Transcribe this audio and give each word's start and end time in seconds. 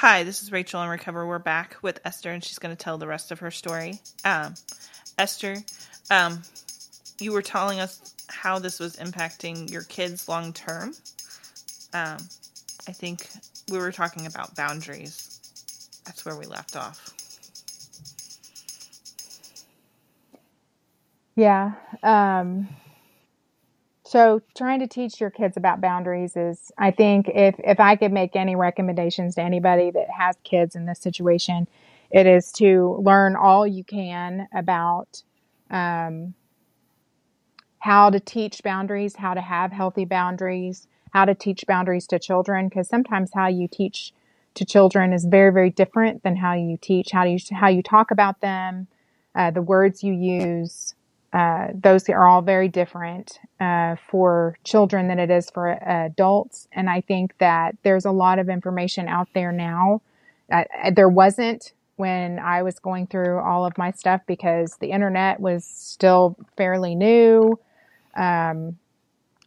Hi, 0.00 0.24
this 0.24 0.42
is 0.42 0.50
Rachel 0.50 0.82
in 0.82 0.88
Recovery. 0.88 1.26
We're 1.26 1.38
back 1.38 1.76
with 1.82 2.00
Esther, 2.06 2.30
and 2.30 2.42
she's 2.42 2.58
going 2.58 2.74
to 2.74 2.82
tell 2.82 2.96
the 2.96 3.06
rest 3.06 3.32
of 3.32 3.40
her 3.40 3.50
story. 3.50 4.00
Um, 4.24 4.54
Esther, 5.18 5.56
um, 6.10 6.40
you 7.18 7.32
were 7.32 7.42
telling 7.42 7.80
us 7.80 8.14
how 8.28 8.58
this 8.58 8.80
was 8.80 8.96
impacting 8.96 9.70
your 9.70 9.82
kids 9.82 10.26
long 10.26 10.54
term. 10.54 10.94
Um, 11.92 12.16
I 12.88 12.92
think 12.92 13.28
we 13.70 13.76
were 13.76 13.92
talking 13.92 14.24
about 14.24 14.56
boundaries. 14.56 15.38
That's 16.06 16.24
where 16.24 16.34
we 16.34 16.46
left 16.46 16.76
off. 16.76 17.10
Yeah. 21.36 21.72
Um, 22.02 22.68
so 24.10 24.42
trying 24.56 24.80
to 24.80 24.88
teach 24.88 25.20
your 25.20 25.30
kids 25.30 25.56
about 25.56 25.80
boundaries 25.80 26.36
is, 26.36 26.72
I 26.76 26.90
think, 26.90 27.28
if 27.28 27.54
if 27.60 27.78
I 27.78 27.94
could 27.94 28.10
make 28.10 28.34
any 28.34 28.56
recommendations 28.56 29.36
to 29.36 29.42
anybody 29.42 29.92
that 29.92 30.08
has 30.10 30.34
kids 30.42 30.74
in 30.74 30.84
this 30.84 30.98
situation, 30.98 31.68
it 32.10 32.26
is 32.26 32.50
to 32.54 33.00
learn 33.04 33.36
all 33.36 33.64
you 33.64 33.84
can 33.84 34.48
about 34.52 35.22
um, 35.70 36.34
how 37.78 38.10
to 38.10 38.18
teach 38.18 38.64
boundaries, 38.64 39.14
how 39.14 39.32
to 39.32 39.40
have 39.40 39.70
healthy 39.70 40.06
boundaries, 40.06 40.88
how 41.12 41.24
to 41.24 41.34
teach 41.36 41.64
boundaries 41.68 42.08
to 42.08 42.18
children. 42.18 42.68
Because 42.68 42.88
sometimes 42.88 43.30
how 43.32 43.46
you 43.46 43.68
teach 43.68 44.12
to 44.54 44.64
children 44.64 45.12
is 45.12 45.24
very, 45.24 45.52
very 45.52 45.70
different 45.70 46.24
than 46.24 46.34
how 46.34 46.54
you 46.54 46.76
teach, 46.82 47.12
how 47.12 47.22
you 47.22 47.38
how 47.52 47.68
you 47.68 47.80
talk 47.80 48.10
about 48.10 48.40
them, 48.40 48.88
uh, 49.36 49.52
the 49.52 49.62
words 49.62 50.02
you 50.02 50.12
use. 50.14 50.96
Uh, 51.32 51.68
those 51.74 52.08
are 52.08 52.26
all 52.26 52.42
very 52.42 52.68
different 52.68 53.38
uh, 53.60 53.94
for 54.08 54.56
children 54.64 55.06
than 55.06 55.18
it 55.18 55.30
is 55.30 55.48
for 55.50 55.68
adults. 55.68 56.66
And 56.72 56.90
I 56.90 57.00
think 57.02 57.38
that 57.38 57.76
there's 57.84 58.04
a 58.04 58.10
lot 58.10 58.38
of 58.38 58.48
information 58.48 59.06
out 59.06 59.28
there 59.32 59.52
now. 59.52 60.02
Uh, 60.50 60.64
there 60.92 61.08
wasn't 61.08 61.72
when 61.96 62.38
I 62.38 62.62
was 62.62 62.78
going 62.80 63.06
through 63.06 63.38
all 63.38 63.64
of 63.64 63.78
my 63.78 63.92
stuff 63.92 64.22
because 64.26 64.76
the 64.80 64.90
internet 64.90 65.38
was 65.38 65.64
still 65.64 66.36
fairly 66.56 66.94
new. 66.94 67.60
Um, 68.16 68.78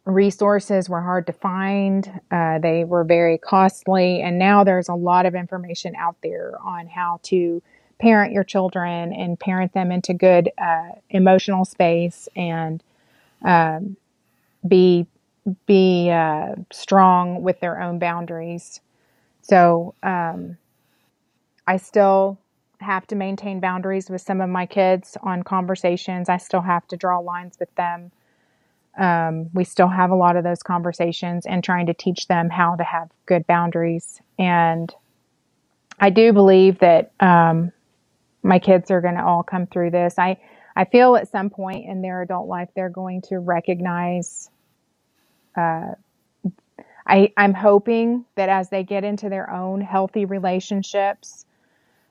resources 0.06 0.88
were 0.88 1.02
hard 1.02 1.26
to 1.26 1.32
find. 1.32 2.20
Uh, 2.30 2.58
they 2.60 2.84
were 2.84 3.04
very 3.04 3.38
costly. 3.38 4.22
And 4.22 4.38
now 4.38 4.64
there's 4.64 4.88
a 4.88 4.94
lot 4.94 5.26
of 5.26 5.34
information 5.34 5.94
out 5.96 6.16
there 6.22 6.54
on 6.64 6.86
how 6.86 7.20
to 7.24 7.62
parent 7.98 8.32
your 8.32 8.44
children 8.44 9.12
and 9.12 9.38
parent 9.38 9.72
them 9.72 9.92
into 9.92 10.14
good 10.14 10.50
uh, 10.58 10.90
emotional 11.10 11.64
space 11.64 12.28
and 12.36 12.82
um, 13.44 13.96
be 14.66 15.06
be 15.66 16.10
uh, 16.10 16.54
strong 16.72 17.42
with 17.42 17.60
their 17.60 17.80
own 17.80 17.98
boundaries. 17.98 18.80
So 19.42 19.94
um, 20.02 20.56
I 21.66 21.76
still 21.76 22.38
have 22.80 23.06
to 23.08 23.14
maintain 23.14 23.60
boundaries 23.60 24.08
with 24.10 24.22
some 24.22 24.40
of 24.40 24.48
my 24.48 24.66
kids 24.66 25.16
on 25.22 25.42
conversations. 25.42 26.28
I 26.28 26.38
still 26.38 26.62
have 26.62 26.86
to 26.88 26.96
draw 26.96 27.18
lines 27.18 27.56
with 27.58 27.74
them. 27.74 28.10
Um, 28.96 29.50
we 29.52 29.64
still 29.64 29.88
have 29.88 30.10
a 30.10 30.14
lot 30.14 30.36
of 30.36 30.44
those 30.44 30.62
conversations 30.62 31.46
and 31.46 31.64
trying 31.64 31.86
to 31.86 31.94
teach 31.94 32.28
them 32.28 32.48
how 32.48 32.76
to 32.76 32.84
have 32.84 33.10
good 33.26 33.46
boundaries. 33.46 34.20
And 34.38 34.94
I 35.98 36.10
do 36.10 36.32
believe 36.32 36.78
that 36.78 37.10
um, 37.20 37.72
my 38.44 38.60
kids 38.60 38.90
are 38.92 39.00
going 39.00 39.16
to 39.16 39.24
all 39.24 39.42
come 39.42 39.66
through 39.66 39.90
this. 39.90 40.16
I, 40.18 40.38
I 40.76 40.84
feel 40.84 41.16
at 41.16 41.28
some 41.30 41.50
point 41.50 41.86
in 41.86 42.02
their 42.02 42.22
adult 42.22 42.48
life, 42.48 42.68
they're 42.76 42.90
going 42.90 43.22
to 43.22 43.38
recognize. 43.40 44.50
Uh, 45.56 45.92
I, 47.06 47.32
I'm 47.36 47.54
hoping 47.54 48.24
that 48.36 48.48
as 48.48 48.70
they 48.70 48.84
get 48.84 49.04
into 49.04 49.28
their 49.28 49.50
own 49.50 49.80
healthy 49.80 50.24
relationships, 50.24 51.46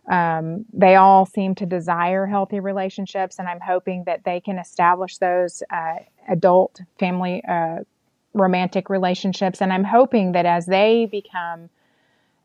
um, 0.10 0.66
they 0.74 0.96
all 0.96 1.26
seem 1.26 1.56
to 1.56 1.66
desire 1.66 2.26
healthy 2.26 2.60
relationships, 2.60 3.40
and 3.40 3.48
I'm 3.48 3.62
hoping 3.62 4.04
that 4.06 4.24
they 4.26 4.40
can 4.42 4.60
establish 4.60 5.18
those 5.18 5.64
uh, 5.72 5.96
adult 6.28 6.82
family 7.00 7.44
uh, 7.48 7.80
romantic 8.34 8.90
relationships. 8.90 9.62
And 9.62 9.72
I'm 9.72 9.86
hoping 9.86 10.34
that 10.34 10.46
as 10.46 10.66
they 10.66 11.08
become 11.10 11.70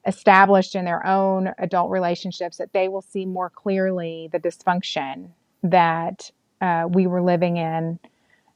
established 0.08 0.74
in 0.74 0.86
their 0.86 1.06
own 1.06 1.52
adult 1.58 1.90
relationships 1.90 2.56
that 2.56 2.72
they 2.72 2.88
will 2.88 3.02
see 3.02 3.26
more 3.26 3.50
clearly 3.50 4.28
the 4.32 4.40
dysfunction 4.40 5.28
that 5.62 6.30
uh, 6.62 6.86
we 6.88 7.06
were 7.06 7.22
living 7.22 7.58
in 7.58 7.98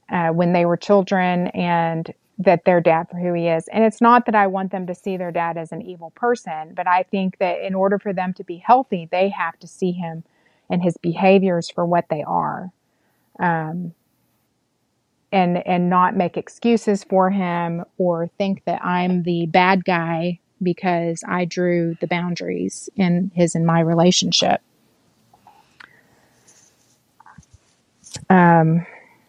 uh, 0.09 0.29
when 0.29 0.51
they 0.51 0.65
were 0.65 0.75
children 0.75 1.47
and 1.49 2.11
that 2.39 2.65
their 2.65 2.81
dad 2.81 3.07
for 3.09 3.17
who 3.17 3.33
he 3.33 3.47
is. 3.47 3.67
And 3.67 3.83
it's 3.83 4.01
not 4.01 4.25
that 4.25 4.33
I 4.33 4.47
want 4.47 4.71
them 4.71 4.87
to 4.87 4.95
see 4.95 5.15
their 5.15 5.31
dad 5.31 5.55
as 5.55 5.71
an 5.71 5.83
evil 5.83 6.09
person, 6.15 6.73
but 6.73 6.87
I 6.87 7.03
think 7.03 7.37
that 7.37 7.61
in 7.61 7.75
order 7.75 7.99
for 7.99 8.11
them 8.11 8.33
to 8.33 8.43
be 8.43 8.57
healthy, 8.57 9.07
they 9.11 9.29
have 9.29 9.57
to 9.59 9.67
see 9.67 9.91
him 9.91 10.23
and 10.71 10.81
his 10.81 10.97
behaviors 10.97 11.69
for 11.69 11.85
what 11.85 12.09
they 12.09 12.23
are. 12.23 12.71
Um, 13.39 13.93
and 15.31 15.65
and 15.65 15.89
not 15.89 16.15
make 16.15 16.37
excuses 16.37 17.03
for 17.03 17.31
him 17.31 17.83
or 17.97 18.27
think 18.37 18.63
that 18.65 18.85
I'm 18.85 19.23
the 19.23 19.47
bad 19.47 19.83
guy 19.83 20.39
because 20.63 21.23
I 21.27 21.45
drew 21.45 21.95
the 22.01 22.07
boundaries 22.07 22.89
in 22.95 23.31
his 23.35 23.55
and 23.55 23.65
my 23.65 23.79
relationship. 23.81 24.61
Um, 28.29 28.85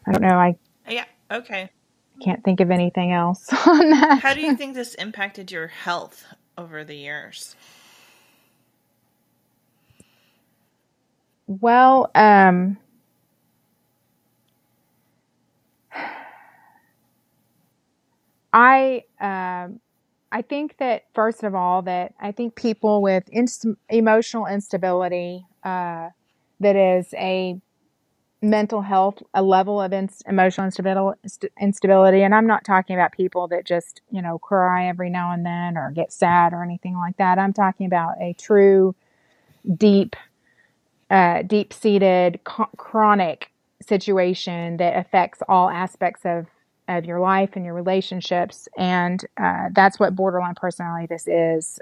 I 0.07 0.13
don't 0.13 0.23
know. 0.23 0.39
I 0.39 0.57
yeah 0.89 1.05
okay. 1.31 1.71
I 2.21 2.25
Can't 2.25 2.45
think 2.45 2.61
of 2.61 2.71
anything 2.71 3.13
else 3.13 3.49
on 3.67 3.91
that. 3.91 4.21
How 4.21 4.35
do 4.35 4.41
you 4.41 4.57
think 4.57 4.75
this 4.75 4.95
impacted 4.95 5.51
your 5.53 5.69
health 5.69 6.25
over 6.57 6.85
the 6.85 6.97
years? 6.97 7.57
Well, 11.47 12.11
um, 12.15 12.79
I 18.53 19.05
um, 19.21 19.81
I 20.35 20.43
think 20.43 20.79
that 20.79 21.05
first 21.15 21.45
of 21.45 21.55
all, 21.55 21.83
that 21.83 22.13
I 22.21 22.33
think 22.33 22.57
people 22.57 23.01
with 23.01 23.23
inst- 23.31 23.67
emotional 23.89 24.47
instability, 24.47 25.47
uh, 25.63 26.09
that 26.59 26.75
is 26.75 27.15
a 27.15 27.61
mental 28.43 28.83
health, 28.83 29.23
a 29.33 29.43
level 29.45 29.81
of 29.81 29.93
inst- 29.93 30.25
emotional 30.27 30.67
instability, 31.61 32.23
and 32.23 32.35
I'm 32.35 32.49
not 32.49 32.65
talking 32.65 32.97
about 32.97 33.13
people 33.13 33.47
that 33.49 33.65
just 33.65 34.01
you 34.11 34.21
know 34.21 34.41
cry 34.41 34.89
every 34.89 35.09
now 35.09 35.31
and 35.31 35.47
then 35.47 35.79
or 35.79 35.93
get 35.93 36.13
sad 36.13 36.53
or 36.53 36.65
anything 36.65 36.97
like 36.97 37.17
that. 37.19 37.39
I'm 37.39 37.53
talking 37.53 37.87
about 37.87 38.17
a 38.21 38.35
true, 38.35 38.97
deep, 39.77 40.17
uh, 41.11 41.43
deep 41.43 41.73
seated, 41.73 42.41
co- 42.43 42.71
chronic 42.77 43.53
situation 43.81 44.79
that 44.79 44.97
affects 44.97 45.43
all 45.49 45.71
aspects 45.71 46.23
of 46.25 46.47
of 46.89 47.05
your 47.05 47.21
life 47.21 47.51
and 47.55 47.65
your 47.65 47.75
relationships. 47.75 48.69
And 48.77 49.25
uh, 49.37 49.69
that's 49.73 49.99
what 49.99 50.15
borderline 50.15 50.55
personality 50.55 51.07
this 51.07 51.27
is. 51.29 51.81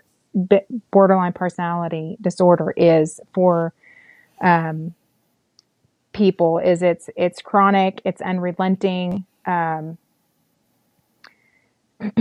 borderline 0.91 1.33
personality 1.33 2.17
disorder 2.21 2.73
is 2.77 3.21
for 3.35 3.73
um, 4.43 4.95
people 6.13 6.59
is 6.59 6.83
it's 6.83 7.09
it's 7.17 7.41
chronic, 7.43 8.01
it's 8.05 8.21
unrelenting, 8.21 9.25
um, 9.47 9.99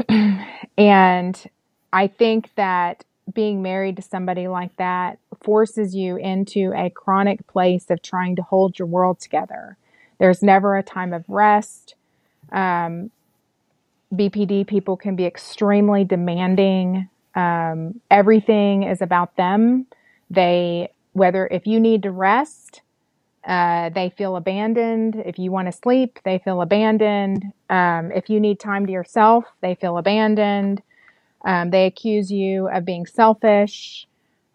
and 0.78 1.50
I 1.94 2.08
think 2.08 2.50
that 2.56 3.04
being 3.34 3.62
married 3.62 3.96
to 3.98 4.02
somebody 4.02 4.48
like 4.48 4.76
that 4.78 5.20
forces 5.44 5.96
you 5.96 6.18
into 6.18 6.74
a 6.76 6.90
chronic 6.90 7.46
place 7.48 7.90
of 7.90 8.02
trying 8.02 8.36
to 8.36 8.42
hold 8.42 8.78
your 8.78 8.88
world 8.88 9.20
together. 9.20 9.78
There's 10.20 10.44
never 10.44 10.78
a 10.78 10.84
time 10.84 11.14
of 11.14 11.24
rest. 11.28 11.96
Um, 12.52 13.12
BPD 14.14 14.68
people 14.68 14.98
can 14.98 15.16
be 15.16 15.26
extremely 15.26 16.04
demanding. 16.04 17.10
Um, 17.36 18.02
everything 18.10 18.84
is 18.84 19.02
about 19.02 19.36
them. 19.38 19.88
They, 20.30 20.90
whether 21.14 21.48
if 21.48 21.66
you 21.66 21.80
need 21.80 22.04
to 22.04 22.12
rest, 22.12 22.82
uh, 23.46 23.90
they 23.90 24.10
feel 24.10 24.36
abandoned. 24.36 25.16
If 25.26 25.40
you 25.40 25.52
want 25.52 25.68
to 25.68 25.72
sleep, 25.72 26.20
they 26.24 26.40
feel 26.40 26.62
abandoned. 26.62 27.46
Um, 27.70 28.12
if 28.12 28.30
you 28.30 28.40
need 28.40 28.60
time 28.60 28.86
to 28.86 28.92
yourself, 28.92 29.46
they 29.62 29.76
feel 29.76 29.98
abandoned. 29.98 30.82
Um, 31.44 31.72
they 31.72 31.86
accuse 31.86 32.32
you 32.32 32.70
of 32.70 32.86
being 32.86 33.06
selfish. 33.06 34.08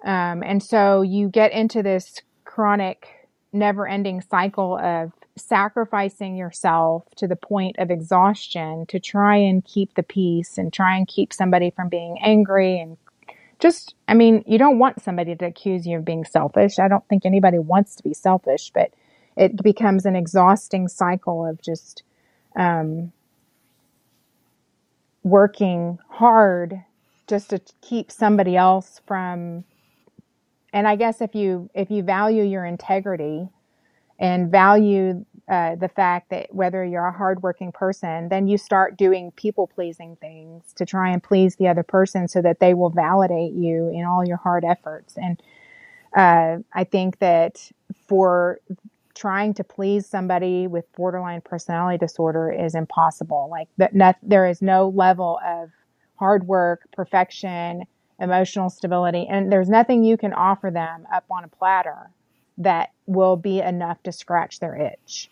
Um, 0.04 0.42
and 0.44 0.62
so 0.62 1.02
you 1.02 1.28
get 1.28 1.52
into 1.52 1.82
this 1.82 2.22
chronic, 2.44 3.28
never 3.52 3.88
ending 3.88 4.20
cycle 4.20 4.78
of 4.78 5.12
sacrificing 5.36 6.36
yourself 6.36 7.04
to 7.16 7.26
the 7.26 7.36
point 7.36 7.76
of 7.78 7.90
exhaustion 7.90 8.86
to 8.86 8.98
try 8.98 9.36
and 9.36 9.64
keep 9.64 9.94
the 9.94 10.02
peace 10.02 10.56
and 10.56 10.72
try 10.72 10.96
and 10.96 11.06
keep 11.06 11.32
somebody 11.32 11.70
from 11.70 11.88
being 11.88 12.18
angry 12.22 12.78
and 12.80 12.96
just 13.58 13.94
i 14.08 14.14
mean 14.14 14.42
you 14.46 14.58
don't 14.58 14.78
want 14.78 15.02
somebody 15.02 15.36
to 15.36 15.44
accuse 15.46 15.86
you 15.86 15.98
of 15.98 16.04
being 16.04 16.24
selfish. 16.24 16.78
I 16.78 16.88
don't 16.88 17.06
think 17.08 17.26
anybody 17.26 17.58
wants 17.58 17.96
to 17.96 18.02
be 18.02 18.14
selfish 18.14 18.70
but 18.74 18.92
it 19.36 19.62
becomes 19.62 20.06
an 20.06 20.16
exhausting 20.16 20.88
cycle 20.88 21.44
of 21.44 21.60
just 21.60 22.02
um, 22.56 23.12
working 25.22 25.98
hard 26.08 26.82
just 27.26 27.50
to 27.50 27.60
keep 27.82 28.10
somebody 28.10 28.56
else 28.56 29.00
from 29.06 29.64
and 30.72 30.86
i 30.86 30.96
guess 30.96 31.20
if 31.20 31.34
you 31.34 31.68
if 31.74 31.90
you 31.90 32.02
value 32.02 32.42
your 32.42 32.64
integrity 32.64 33.48
and 34.18 34.50
value 34.50 35.24
uh, 35.48 35.76
the 35.76 35.88
fact 35.88 36.30
that 36.30 36.52
whether 36.52 36.84
you're 36.84 37.06
a 37.06 37.16
hardworking 37.16 37.70
person, 37.70 38.28
then 38.28 38.48
you 38.48 38.58
start 38.58 38.96
doing 38.96 39.30
people 39.32 39.68
pleasing 39.68 40.16
things 40.16 40.72
to 40.74 40.84
try 40.84 41.10
and 41.10 41.22
please 41.22 41.54
the 41.56 41.68
other 41.68 41.84
person 41.84 42.26
so 42.26 42.42
that 42.42 42.58
they 42.58 42.74
will 42.74 42.90
validate 42.90 43.52
you 43.52 43.88
in 43.94 44.04
all 44.04 44.26
your 44.26 44.38
hard 44.38 44.64
efforts. 44.64 45.16
And 45.16 45.40
uh, 46.16 46.62
I 46.72 46.82
think 46.82 47.20
that 47.20 47.70
for 48.08 48.58
trying 49.14 49.54
to 49.54 49.64
please 49.64 50.06
somebody 50.06 50.66
with 50.66 50.90
borderline 50.96 51.40
personality 51.42 51.98
disorder 51.98 52.50
is 52.50 52.74
impossible. 52.74 53.48
Like 53.50 53.68
that, 53.76 53.94
not, 53.94 54.16
there 54.22 54.46
is 54.46 54.60
no 54.60 54.88
level 54.88 55.38
of 55.46 55.70
hard 56.16 56.46
work, 56.48 56.88
perfection, 56.92 57.84
emotional 58.18 58.68
stability, 58.68 59.26
and 59.28 59.52
there's 59.52 59.68
nothing 59.68 60.02
you 60.02 60.16
can 60.16 60.32
offer 60.32 60.70
them 60.70 61.06
up 61.12 61.24
on 61.30 61.44
a 61.44 61.48
platter 61.48 62.10
that 62.58 62.90
will 63.06 63.36
be 63.36 63.60
enough 63.60 64.02
to 64.04 64.12
scratch 64.12 64.60
their 64.60 64.76
itch. 64.76 65.30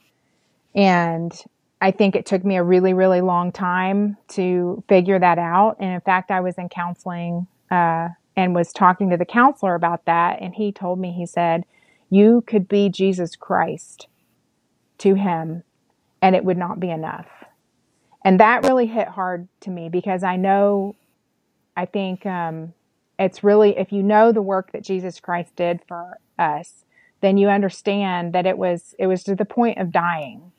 And 0.74 1.32
I 1.80 1.90
think 1.90 2.16
it 2.16 2.26
took 2.26 2.44
me 2.44 2.56
a 2.56 2.62
really, 2.62 2.94
really 2.94 3.20
long 3.20 3.52
time 3.52 4.16
to 4.28 4.82
figure 4.88 5.18
that 5.18 5.38
out. 5.38 5.76
And 5.80 5.92
in 5.92 6.00
fact, 6.00 6.30
I 6.30 6.40
was 6.40 6.56
in 6.56 6.68
counseling 6.68 7.46
uh, 7.70 8.08
and 8.36 8.54
was 8.54 8.72
talking 8.72 9.10
to 9.10 9.16
the 9.16 9.24
counselor 9.24 9.74
about 9.74 10.04
that. 10.06 10.40
And 10.40 10.54
he 10.54 10.72
told 10.72 10.98
me, 10.98 11.12
he 11.12 11.26
said, 11.26 11.64
You 12.10 12.42
could 12.46 12.68
be 12.68 12.88
Jesus 12.88 13.36
Christ 13.36 14.08
to 14.98 15.14
him, 15.14 15.62
and 16.22 16.34
it 16.34 16.44
would 16.44 16.56
not 16.56 16.80
be 16.80 16.90
enough. 16.90 17.26
And 18.24 18.40
that 18.40 18.64
really 18.64 18.86
hit 18.86 19.08
hard 19.08 19.48
to 19.60 19.70
me 19.70 19.90
because 19.90 20.22
I 20.22 20.36
know, 20.36 20.96
I 21.76 21.84
think 21.84 22.24
um, 22.24 22.72
it's 23.18 23.44
really, 23.44 23.76
if 23.76 23.92
you 23.92 24.02
know 24.02 24.32
the 24.32 24.40
work 24.40 24.72
that 24.72 24.82
Jesus 24.82 25.20
Christ 25.20 25.54
did 25.56 25.80
for 25.86 26.18
us, 26.38 26.84
then 27.24 27.36
you 27.36 27.48
understand 27.48 28.32
that 28.32 28.46
it 28.46 28.58
was 28.58 28.94
it 28.98 29.06
was 29.06 29.24
to 29.24 29.34
the 29.34 29.44
point 29.44 29.78
of 29.78 29.90
dying 29.90 30.52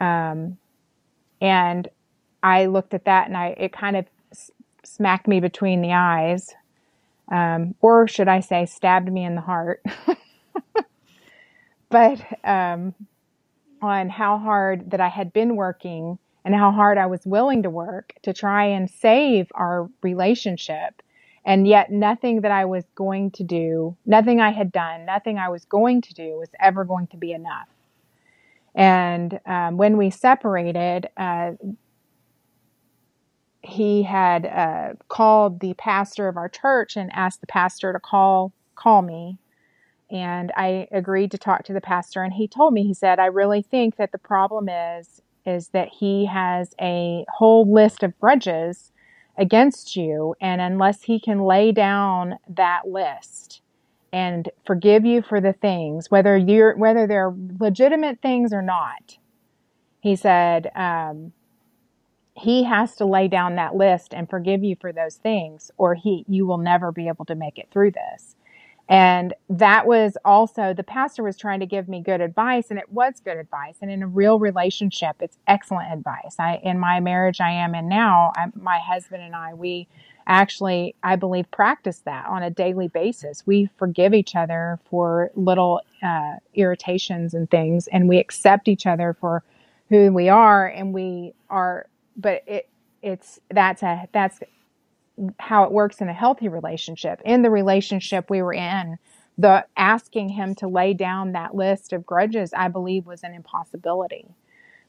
um, 0.00 0.56
and 1.40 1.88
I 2.42 2.66
looked 2.66 2.94
at 2.94 3.04
that 3.04 3.28
and 3.28 3.36
I, 3.36 3.48
it 3.58 3.72
kind 3.72 3.96
of 3.96 4.06
smacked 4.82 5.28
me 5.28 5.40
between 5.40 5.82
the 5.82 5.92
eyes. 5.92 6.54
Um, 7.30 7.74
or 7.80 8.08
should 8.08 8.28
I 8.28 8.40
say, 8.40 8.66
stabbed 8.66 9.12
me 9.12 9.24
in 9.24 9.36
the 9.36 9.40
heart. 9.40 9.84
but 11.90 12.20
um, 12.44 12.94
on 13.80 14.08
how 14.08 14.38
hard 14.38 14.90
that 14.90 15.00
I 15.00 15.08
had 15.08 15.32
been 15.32 15.54
working 15.54 16.18
and 16.44 16.54
how 16.54 16.72
hard 16.72 16.98
I 16.98 17.06
was 17.06 17.24
willing 17.24 17.62
to 17.62 17.70
work 17.70 18.14
to 18.22 18.32
try 18.32 18.64
and 18.64 18.90
save 18.90 19.52
our 19.54 19.88
relationship. 20.02 21.02
And 21.44 21.66
yet, 21.66 21.90
nothing 21.90 22.42
that 22.42 22.50
I 22.50 22.66
was 22.66 22.84
going 22.94 23.30
to 23.32 23.44
do, 23.44 23.96
nothing 24.04 24.40
I 24.40 24.50
had 24.50 24.70
done, 24.70 25.06
nothing 25.06 25.38
I 25.38 25.48
was 25.48 25.64
going 25.64 26.02
to 26.02 26.14
do 26.14 26.36
was 26.38 26.50
ever 26.60 26.84
going 26.84 27.06
to 27.08 27.16
be 27.16 27.32
enough. 27.32 27.68
And 28.74 29.40
um, 29.46 29.76
when 29.76 29.96
we 29.96 30.10
separated, 30.10 31.08
uh, 31.16 31.52
he 33.62 34.02
had 34.02 34.46
uh, 34.46 34.94
called 35.08 35.60
the 35.60 35.74
pastor 35.74 36.28
of 36.28 36.36
our 36.36 36.48
church 36.48 36.96
and 36.96 37.10
asked 37.12 37.40
the 37.40 37.46
pastor 37.46 37.92
to 37.92 38.00
call 38.00 38.52
call 38.74 39.02
me. 39.02 39.38
And 40.10 40.50
I 40.56 40.88
agreed 40.90 41.30
to 41.32 41.38
talk 41.38 41.64
to 41.64 41.72
the 41.72 41.80
pastor, 41.80 42.22
and 42.22 42.32
he 42.32 42.48
told 42.48 42.74
me 42.74 42.82
he 42.82 42.94
said, 42.94 43.18
"I 43.18 43.26
really 43.26 43.62
think 43.62 43.96
that 43.96 44.12
the 44.12 44.18
problem 44.18 44.68
is 44.68 45.22
is 45.46 45.68
that 45.68 45.88
he 45.88 46.26
has 46.26 46.74
a 46.80 47.24
whole 47.28 47.70
list 47.70 48.02
of 48.02 48.18
grudges 48.18 48.92
against 49.38 49.96
you, 49.96 50.34
and 50.40 50.60
unless 50.60 51.02
he 51.02 51.20
can 51.20 51.40
lay 51.42 51.72
down 51.72 52.38
that 52.48 52.88
list." 52.88 53.62
and 54.12 54.48
forgive 54.66 55.04
you 55.04 55.22
for 55.22 55.40
the 55.40 55.52
things, 55.52 56.10
whether 56.10 56.36
you're 56.36 56.76
whether 56.76 57.06
they're 57.06 57.32
legitimate 57.58 58.20
things 58.20 58.52
or 58.52 58.62
not. 58.62 59.18
He 60.00 60.16
said 60.16 60.70
um, 60.74 61.32
he 62.34 62.64
has 62.64 62.96
to 62.96 63.04
lay 63.04 63.28
down 63.28 63.56
that 63.56 63.74
list 63.76 64.14
and 64.14 64.28
forgive 64.28 64.64
you 64.64 64.76
for 64.80 64.92
those 64.92 65.16
things, 65.16 65.70
or 65.76 65.94
he 65.94 66.24
you 66.28 66.46
will 66.46 66.58
never 66.58 66.90
be 66.90 67.08
able 67.08 67.24
to 67.26 67.34
make 67.34 67.58
it 67.58 67.68
through 67.70 67.92
this. 67.92 68.34
And 68.90 69.34
that 69.48 69.86
was 69.86 70.18
also 70.24 70.74
the 70.74 70.82
pastor 70.82 71.22
was 71.22 71.36
trying 71.36 71.60
to 71.60 71.66
give 71.66 71.88
me 71.88 72.02
good 72.02 72.20
advice, 72.20 72.70
and 72.70 72.78
it 72.78 72.92
was 72.92 73.20
good 73.24 73.38
advice. 73.38 73.76
And 73.80 73.90
in 73.90 74.02
a 74.02 74.08
real 74.08 74.40
relationship, 74.40 75.16
it's 75.20 75.38
excellent 75.46 75.92
advice. 75.92 76.36
I 76.40 76.60
in 76.64 76.78
my 76.80 77.00
marriage 77.00 77.40
I 77.40 77.52
am 77.52 77.76
in 77.76 77.88
now, 77.88 78.32
I, 78.36 78.48
my 78.56 78.80
husband 78.80 79.22
and 79.22 79.36
I 79.36 79.54
we 79.54 79.88
actually, 80.26 80.96
I 81.04 81.16
believe, 81.16 81.50
practice 81.52 82.00
that 82.04 82.26
on 82.26 82.42
a 82.42 82.50
daily 82.50 82.88
basis. 82.88 83.46
We 83.46 83.70
forgive 83.78 84.12
each 84.12 84.36
other 84.36 84.80
for 84.90 85.30
little 85.36 85.82
uh, 86.02 86.36
irritations 86.54 87.32
and 87.34 87.50
things, 87.50 87.86
and 87.88 88.08
we 88.08 88.18
accept 88.18 88.68
each 88.68 88.86
other 88.86 89.16
for 89.20 89.44
who 89.88 90.12
we 90.12 90.28
are, 90.28 90.66
and 90.66 90.92
we 90.92 91.34
are. 91.48 91.86
But 92.16 92.42
it, 92.48 92.68
it's 93.02 93.40
that's 93.50 93.84
a 93.84 94.08
that's 94.12 94.40
how 95.38 95.64
it 95.64 95.72
works 95.72 96.00
in 96.00 96.08
a 96.08 96.14
healthy 96.14 96.48
relationship. 96.48 97.20
In 97.24 97.42
the 97.42 97.50
relationship 97.50 98.30
we 98.30 98.42
were 98.42 98.54
in, 98.54 98.98
the 99.38 99.64
asking 99.76 100.30
him 100.30 100.54
to 100.56 100.68
lay 100.68 100.92
down 100.94 101.32
that 101.32 101.54
list 101.54 101.92
of 101.92 102.06
grudges, 102.06 102.52
I 102.54 102.68
believe, 102.68 103.06
was 103.06 103.22
an 103.22 103.34
impossibility 103.34 104.26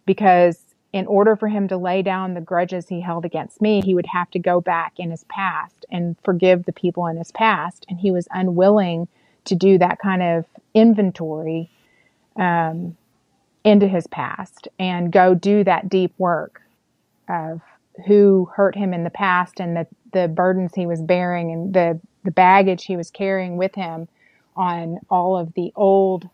because 0.05 0.59
in 0.93 1.07
order 1.07 1.35
for 1.35 1.47
him 1.47 1.67
to 1.69 1.77
lay 1.77 2.01
down 2.01 2.33
the 2.33 2.41
grudges 2.41 2.89
he 2.89 2.99
held 2.99 3.23
against 3.23 3.61
me, 3.61 3.81
he 3.81 3.95
would 3.95 4.07
have 4.07 4.29
to 4.31 4.39
go 4.39 4.59
back 4.59 4.93
in 4.97 5.09
his 5.09 5.23
past 5.29 5.85
and 5.89 6.17
forgive 6.23 6.65
the 6.65 6.73
people 6.73 7.07
in 7.07 7.17
his 7.17 7.31
past. 7.31 7.85
And 7.87 7.99
he 7.99 8.11
was 8.11 8.27
unwilling 8.31 9.07
to 9.45 9.55
do 9.55 9.77
that 9.77 9.99
kind 9.99 10.21
of 10.21 10.45
inventory 10.73 11.69
um, 12.35 12.97
into 13.63 13.87
his 13.87 14.07
past 14.07 14.67
and 14.77 15.11
go 15.11 15.33
do 15.33 15.63
that 15.63 15.87
deep 15.87 16.13
work 16.17 16.61
of 17.29 17.61
who 18.07 18.49
hurt 18.55 18.75
him 18.75 18.93
in 18.93 19.03
the 19.03 19.09
past 19.09 19.59
and 19.59 19.75
the, 19.75 19.87
the 20.13 20.27
burdens 20.27 20.73
he 20.75 20.85
was 20.85 21.01
bearing 21.01 21.51
and 21.51 21.73
the, 21.73 21.99
the 22.23 22.31
baggage 22.31 22.85
he 22.85 22.97
was 22.97 23.11
carrying 23.11 23.57
with 23.57 23.75
him 23.75 24.07
on 24.55 24.99
all 25.09 25.37
of 25.37 25.53
the 25.53 25.71
old 25.75 26.29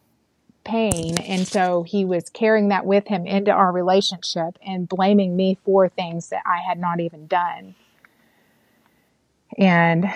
pain. 0.63 1.17
And 1.21 1.47
so 1.47 1.83
he 1.83 2.05
was 2.05 2.29
carrying 2.29 2.69
that 2.69 2.85
with 2.85 3.07
him 3.07 3.25
into 3.25 3.51
our 3.51 3.71
relationship 3.71 4.57
and 4.65 4.87
blaming 4.87 5.35
me 5.35 5.57
for 5.63 5.87
things 5.87 6.29
that 6.29 6.43
I 6.45 6.59
had 6.67 6.77
not 6.77 6.99
even 6.99 7.27
done. 7.27 7.75
And 9.57 10.11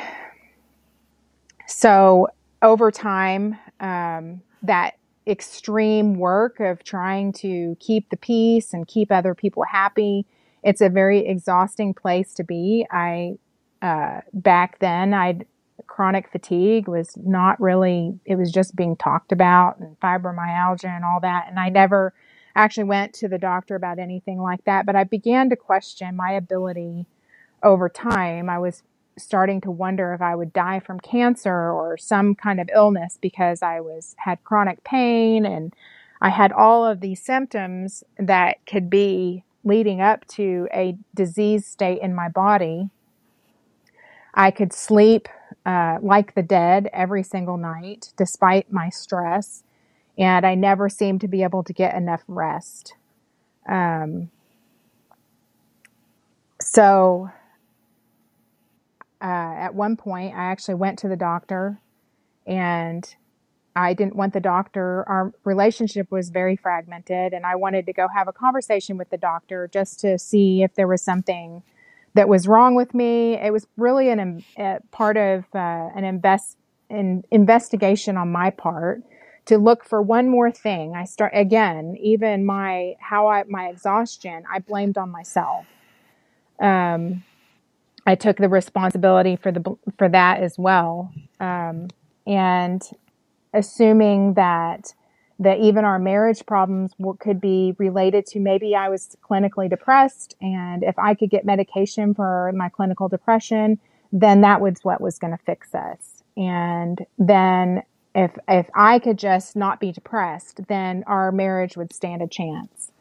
so 1.68 2.28
over 2.62 2.92
time, 2.92 3.58
um, 3.80 4.42
that 4.62 4.96
extreme 5.26 6.16
work 6.16 6.60
of 6.60 6.84
trying 6.84 7.32
to 7.32 7.78
keep 7.80 8.10
the 8.10 8.18
peace 8.18 8.74
and 8.74 8.88
keep 8.88 9.12
other 9.12 9.34
people 9.34 9.64
happy, 9.64 10.26
it's 10.64 10.82
a 10.82 10.90
very 10.90 11.26
exhausting 11.28 11.94
place 11.94 12.34
to 12.36 12.44
be. 12.44 12.86
I, 12.92 13.38
uh, 13.82 14.22
back 14.34 14.80
then, 14.80 15.14
I'd 15.14 15.46
chronic 15.88 16.32
fatigue 16.32 16.88
was 16.88 17.18
not 17.18 17.60
really, 17.60 18.20
it 18.26 18.36
was 18.36 18.52
just 18.52 18.76
being 18.76 18.96
talked 18.96 19.32
about 19.32 19.78
and 19.80 20.00
fibromyalgia 20.00 20.86
and 20.86 21.04
all 21.04 21.20
that. 21.20 21.48
And 21.50 21.60
I 21.60 21.70
never 21.70 22.14
actually 22.56 22.86
went 22.86 23.14
to 23.16 23.28
the 23.28 23.38
doctor 23.38 23.76
about 23.76 24.00
anything 24.00 24.42
like 24.42 24.64
that, 24.66 24.86
but 24.86 24.96
I 24.96 25.04
began 25.04 25.50
to 25.50 25.56
question 25.56 26.16
my 26.16 26.32
ability 26.32 27.08
over 27.64 27.90
time. 27.90 28.50
I 28.50 28.60
was 28.60 28.84
starting 29.18 29.62
to 29.62 29.72
wonder 29.72 30.14
if 30.14 30.22
I 30.22 30.36
would 30.36 30.54
die 30.54 30.80
from 30.80 31.00
cancer 31.00 31.72
or 31.72 31.98
some 31.98 32.36
kind 32.36 32.60
of 32.60 32.70
illness 32.74 33.18
because 33.22 33.62
I 33.62 33.82
was 33.82 34.16
had 34.20 34.44
chronic 34.44 34.84
pain 34.84 35.46
and 35.46 35.74
I 36.22 36.30
had 36.30 36.52
all 36.52 36.86
of 36.86 37.02
these 37.02 37.22
symptoms 37.22 38.04
that 38.18 38.66
could 38.66 38.90
be 38.90 39.44
leading 39.64 40.02
up 40.02 40.26
to 40.28 40.68
a 40.74 40.98
disease 41.14 41.66
state 41.66 42.02
in 42.02 42.16
my 42.16 42.30
body. 42.30 42.90
I 44.34 44.52
could 44.52 44.74
sleep 44.74 45.28
uh, 45.66 46.00
like 46.02 46.36
the 46.36 46.44
dead 46.44 46.90
every 46.94 47.24
single 47.24 47.58
night, 47.58 48.14
despite 48.18 48.72
my 48.72 48.90
stress, 48.90 49.64
and 50.18 50.46
I 50.46 50.56
never 50.56 50.90
seemed 50.90 51.22
to 51.22 51.28
be 51.28 51.44
able 51.44 51.64
to 51.64 51.74
get 51.74 51.96
enough 51.96 52.24
rest. 52.28 52.96
Um, 53.68 54.32
so 56.62 57.30
uh, 59.22 59.26
at 59.26 59.76
one 59.76 59.98
point, 59.98 60.36
I 60.36 60.46
actually 60.46 60.76
went 60.76 61.00
to 61.00 61.08
the 61.08 61.16
doctor 61.16 61.80
and 62.48 63.16
I 63.76 63.94
didn't 63.94 64.16
want 64.16 64.34
the 64.34 64.40
doctor. 64.40 65.08
Our 65.08 65.34
relationship 65.44 66.12
was 66.12 66.30
very 66.30 66.56
fragmented, 66.56 67.34
and 67.34 67.46
I 67.46 67.56
wanted 67.56 67.86
to 67.86 67.94
go 67.94 68.08
have 68.14 68.28
a 68.28 68.34
conversation 68.34 68.98
with 68.98 69.10
the 69.10 69.18
doctor 69.18 69.70
just 69.72 70.00
to 70.02 70.20
see 70.20 70.64
if 70.64 70.76
there 70.76 70.88
was 70.88 71.02
something 71.02 71.64
that 72.14 72.28
was 72.28 72.48
wrong 72.48 72.76
with 72.76 72.94
me. 72.94 73.36
It 73.36 73.52
was 73.54 73.68
really 73.78 74.10
an 74.10 74.44
part 74.92 75.18
of 75.18 75.46
uh, 75.54 75.90
an 75.96 76.04
invest 76.04 76.58
an 76.90 77.24
investigation 77.32 78.18
on 78.18 78.32
my 78.32 78.50
part 78.50 79.02
to 79.46 79.58
look 79.58 79.84
for 79.86 80.02
one 80.02 80.30
more 80.30 80.52
thing. 80.52 80.94
I 80.96 81.06
start 81.06 81.32
again, 81.34 81.96
even 82.00 82.46
my 82.46 82.96
how 83.00 83.28
I 83.28 83.44
my 83.48 83.70
exhaustion, 83.70 84.44
I 84.52 84.60
blamed 84.60 84.98
on 84.98 85.10
myself. 85.10 85.66
Um, 86.60 87.24
I 88.06 88.16
took 88.16 88.38
the 88.38 88.50
responsibility 88.50 89.36
for 89.36 89.52
the 89.52 89.78
for 89.98 90.10
that 90.10 90.42
as 90.44 90.58
well, 90.58 91.14
um, 91.40 91.88
and 92.28 92.82
assuming 93.54 94.36
that 94.36 94.94
that 95.40 95.60
even 95.60 95.84
our 95.84 95.98
marriage 95.98 96.46
problems 96.46 96.94
could 97.20 97.42
be 97.42 97.74
related 97.80 98.28
to 98.28 98.40
maybe 98.40 98.76
I 98.76 98.90
was 98.90 99.18
clinically 99.28 99.68
depressed, 99.68 100.36
and 100.40 100.84
if 100.84 101.00
I 101.00 101.16
could 101.16 101.32
get 101.32 101.46
medication 101.46 102.14
for 102.14 102.52
my 102.56 102.70
clinical 102.70 103.10
depression, 103.10 103.80
then 104.12 104.42
that 104.42 104.62
was 104.62 104.76
what 104.84 105.02
was 105.02 105.18
going 105.18 105.36
to 105.36 105.44
fix 105.44 105.74
us. 105.74 106.24
And 106.38 107.04
then 107.18 107.82
if 108.14 108.32
if 108.48 108.70
I 108.76 109.00
could 109.00 109.18
just 109.18 109.56
not 109.56 109.80
be 109.80 109.92
depressed, 109.92 110.68
then 110.68 111.04
our 111.08 111.32
marriage 111.32 111.76
would 111.76 111.94
stand 111.94 112.22
a 112.22 112.28
chance. 112.28 112.92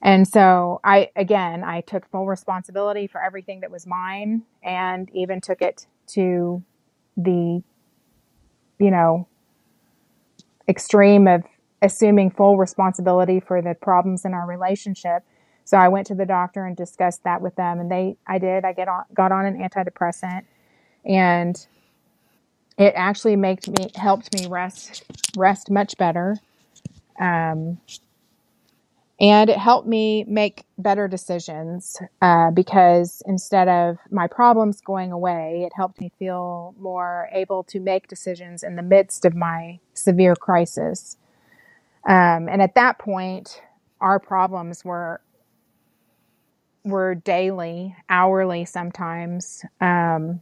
And 0.00 0.26
so 0.26 0.80
I 0.84 1.10
again, 1.16 1.64
I 1.64 1.80
took 1.82 2.08
full 2.10 2.26
responsibility 2.26 3.06
for 3.08 3.22
everything 3.22 3.60
that 3.60 3.70
was 3.70 3.86
mine 3.86 4.42
and 4.62 5.10
even 5.12 5.40
took 5.40 5.60
it 5.60 5.86
to 6.08 6.62
the 7.16 7.62
you 8.78 8.90
know 8.90 9.26
extreme 10.68 11.26
of 11.26 11.44
assuming 11.82 12.30
full 12.30 12.56
responsibility 12.58 13.40
for 13.40 13.62
the 13.62 13.74
problems 13.74 14.24
in 14.24 14.34
our 14.34 14.46
relationship. 14.46 15.22
So 15.64 15.76
I 15.76 15.88
went 15.88 16.06
to 16.08 16.14
the 16.14 16.26
doctor 16.26 16.64
and 16.64 16.76
discussed 16.76 17.24
that 17.24 17.40
with 17.40 17.54
them 17.56 17.78
and 17.78 17.90
they 17.90 18.16
I 18.26 18.38
did. 18.38 18.64
I 18.64 18.72
get 18.72 18.88
on 18.88 19.04
got 19.14 19.32
on 19.32 19.46
an 19.46 19.56
antidepressant 19.58 20.44
and 21.04 21.66
it 22.78 22.92
actually 22.96 23.36
made 23.36 23.66
me 23.68 23.90
helped 23.94 24.34
me 24.34 24.46
rest 24.46 25.04
rest 25.36 25.70
much 25.70 25.96
better. 25.98 26.36
Um, 27.20 27.78
and 29.20 29.50
it 29.50 29.58
helped 29.58 29.88
me 29.88 30.24
make 30.28 30.64
better 30.78 31.08
decisions 31.08 31.96
uh, 32.22 32.50
because 32.52 33.22
instead 33.26 33.68
of 33.68 33.98
my 34.10 34.28
problems 34.28 34.80
going 34.80 35.10
away, 35.10 35.64
it 35.66 35.72
helped 35.74 36.00
me 36.00 36.12
feel 36.18 36.74
more 36.78 37.28
able 37.32 37.64
to 37.64 37.80
make 37.80 38.06
decisions 38.06 38.62
in 38.62 38.76
the 38.76 38.82
midst 38.82 39.24
of 39.24 39.34
my 39.34 39.80
severe 39.94 40.36
crisis. 40.36 41.16
Um, 42.08 42.48
and 42.48 42.62
at 42.62 42.76
that 42.76 42.98
point, 42.98 43.60
our 44.00 44.20
problems 44.20 44.84
were 44.84 45.20
were 46.84 47.14
daily, 47.14 47.94
hourly, 48.08 48.64
sometimes. 48.64 49.64
Um, 49.80 50.40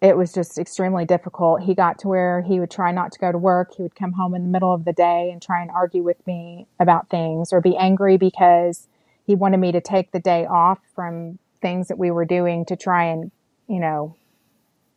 it 0.00 0.16
was 0.16 0.32
just 0.32 0.58
extremely 0.58 1.04
difficult. 1.04 1.62
He 1.62 1.74
got 1.74 1.98
to 2.00 2.08
where 2.08 2.42
he 2.42 2.60
would 2.60 2.70
try 2.70 2.92
not 2.92 3.10
to 3.12 3.18
go 3.18 3.32
to 3.32 3.38
work. 3.38 3.74
He 3.74 3.82
would 3.82 3.96
come 3.96 4.12
home 4.12 4.34
in 4.34 4.42
the 4.42 4.48
middle 4.48 4.72
of 4.72 4.84
the 4.84 4.92
day 4.92 5.30
and 5.32 5.42
try 5.42 5.60
and 5.60 5.70
argue 5.70 6.02
with 6.02 6.24
me 6.26 6.66
about 6.78 7.10
things 7.10 7.52
or 7.52 7.60
be 7.60 7.76
angry 7.76 8.16
because 8.16 8.86
he 9.26 9.34
wanted 9.34 9.58
me 9.58 9.72
to 9.72 9.80
take 9.80 10.12
the 10.12 10.20
day 10.20 10.46
off 10.46 10.78
from 10.94 11.38
things 11.60 11.88
that 11.88 11.98
we 11.98 12.10
were 12.12 12.24
doing 12.24 12.64
to 12.66 12.76
try 12.76 13.04
and, 13.04 13.32
you 13.68 13.80
know, 13.80 14.14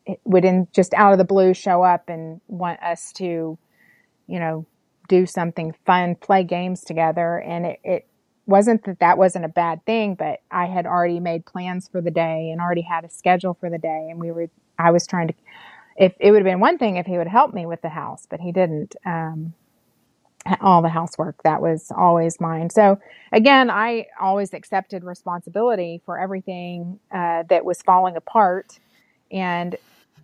it 0.06 0.20
would 0.24 0.46
just 0.72 0.94
out 0.94 1.14
of 1.14 1.18
the 1.18 1.26
blue 1.26 1.54
show 1.54 1.84
up 1.84 2.08
and 2.08 2.40
want 2.48 2.82
us 2.82 3.12
to, 3.14 3.58
you 4.28 4.40
know, 4.40 4.66
do 5.08 5.26
something 5.26 5.74
fun, 5.86 6.16
play 6.16 6.44
games 6.44 6.82
together. 6.82 7.40
And 7.40 7.66
it, 7.66 7.80
it 7.84 8.08
wasn't 8.46 8.84
that 8.86 9.00
that 9.00 9.18
wasn't 9.18 9.46
a 9.46 9.50
bad 9.50 9.86
thing, 9.86 10.16
but 10.16 10.40
I 10.52 10.68
had 10.68 10.86
already 10.86 11.20
made 11.20 11.46
plans 11.46 11.88
for 11.88 12.02
the 12.02 12.12
day 12.12 12.52
and 12.52 12.62
already 12.62 12.82
had 12.82 13.04
a 13.04 13.10
schedule 13.10 13.56
for 13.60 13.70
the 13.70 13.78
day. 13.78 14.08
And 14.10 14.20
we 14.20 14.32
were 14.32 14.50
I 14.82 14.92
was 14.92 15.08
trying 15.08 15.30
to, 15.30 15.34
if 15.98 16.14
it 16.20 16.32
would 16.32 16.40
have 16.40 16.46
been 16.46 16.60
one 16.60 16.78
thing 16.78 16.98
if 16.98 17.06
he 17.06 17.18
would 17.18 17.28
help 17.28 17.54
me 17.54 17.66
with 17.66 17.82
the 17.82 17.90
house, 17.90 18.28
but 18.30 18.40
he 18.40 18.52
didn't. 18.52 18.96
Um, 19.06 19.54
all 20.62 20.82
the 20.82 20.90
housework 20.90 21.42
that 21.44 21.62
was 21.62 21.92
always 21.96 22.40
mine. 22.40 22.70
So 22.70 23.00
again, 23.32 23.70
I 23.70 24.08
always 24.20 24.54
accepted 24.54 25.04
responsibility 25.04 26.02
for 26.06 26.20
everything 26.20 27.00
uh, 27.12 27.44
that 27.50 27.64
was 27.64 27.82
falling 27.82 28.16
apart. 28.16 28.80
And 29.32 29.76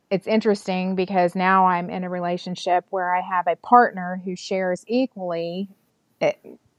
it's 0.10 0.28
interesting 0.28 0.96
because 0.96 1.36
now 1.36 1.66
I'm 1.68 1.90
in 1.90 2.04
a 2.04 2.10
relationship 2.10 2.86
where 2.90 3.14
I 3.16 3.22
have 3.22 3.48
a 3.48 3.56
partner 3.58 4.22
who 4.24 4.36
shares 4.36 4.84
equally, 4.88 5.70
eh, 6.22 6.34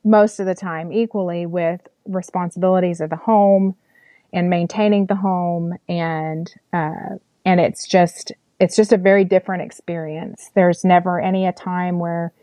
most 0.04 0.40
of 0.40 0.46
the 0.46 0.54
time, 0.54 0.92
equally 0.92 1.46
with 1.46 1.80
responsibilities 2.06 3.00
of 3.00 3.10
the 3.10 3.16
home 3.16 3.76
and 4.32 4.50
maintaining 4.50 5.06
the 5.06 5.14
home 5.14 5.74
and 5.88 6.52
uh, 6.72 7.16
and 7.48 7.60
it's 7.60 7.86
just 7.86 8.30
it's 8.60 8.76
just 8.76 8.92
a 8.92 8.98
very 8.98 9.24
different 9.24 9.62
experience. 9.62 10.50
There's 10.54 10.84
never 10.84 11.18
any 11.18 11.46
a 11.46 11.52
time 11.52 11.98
where 11.98 12.34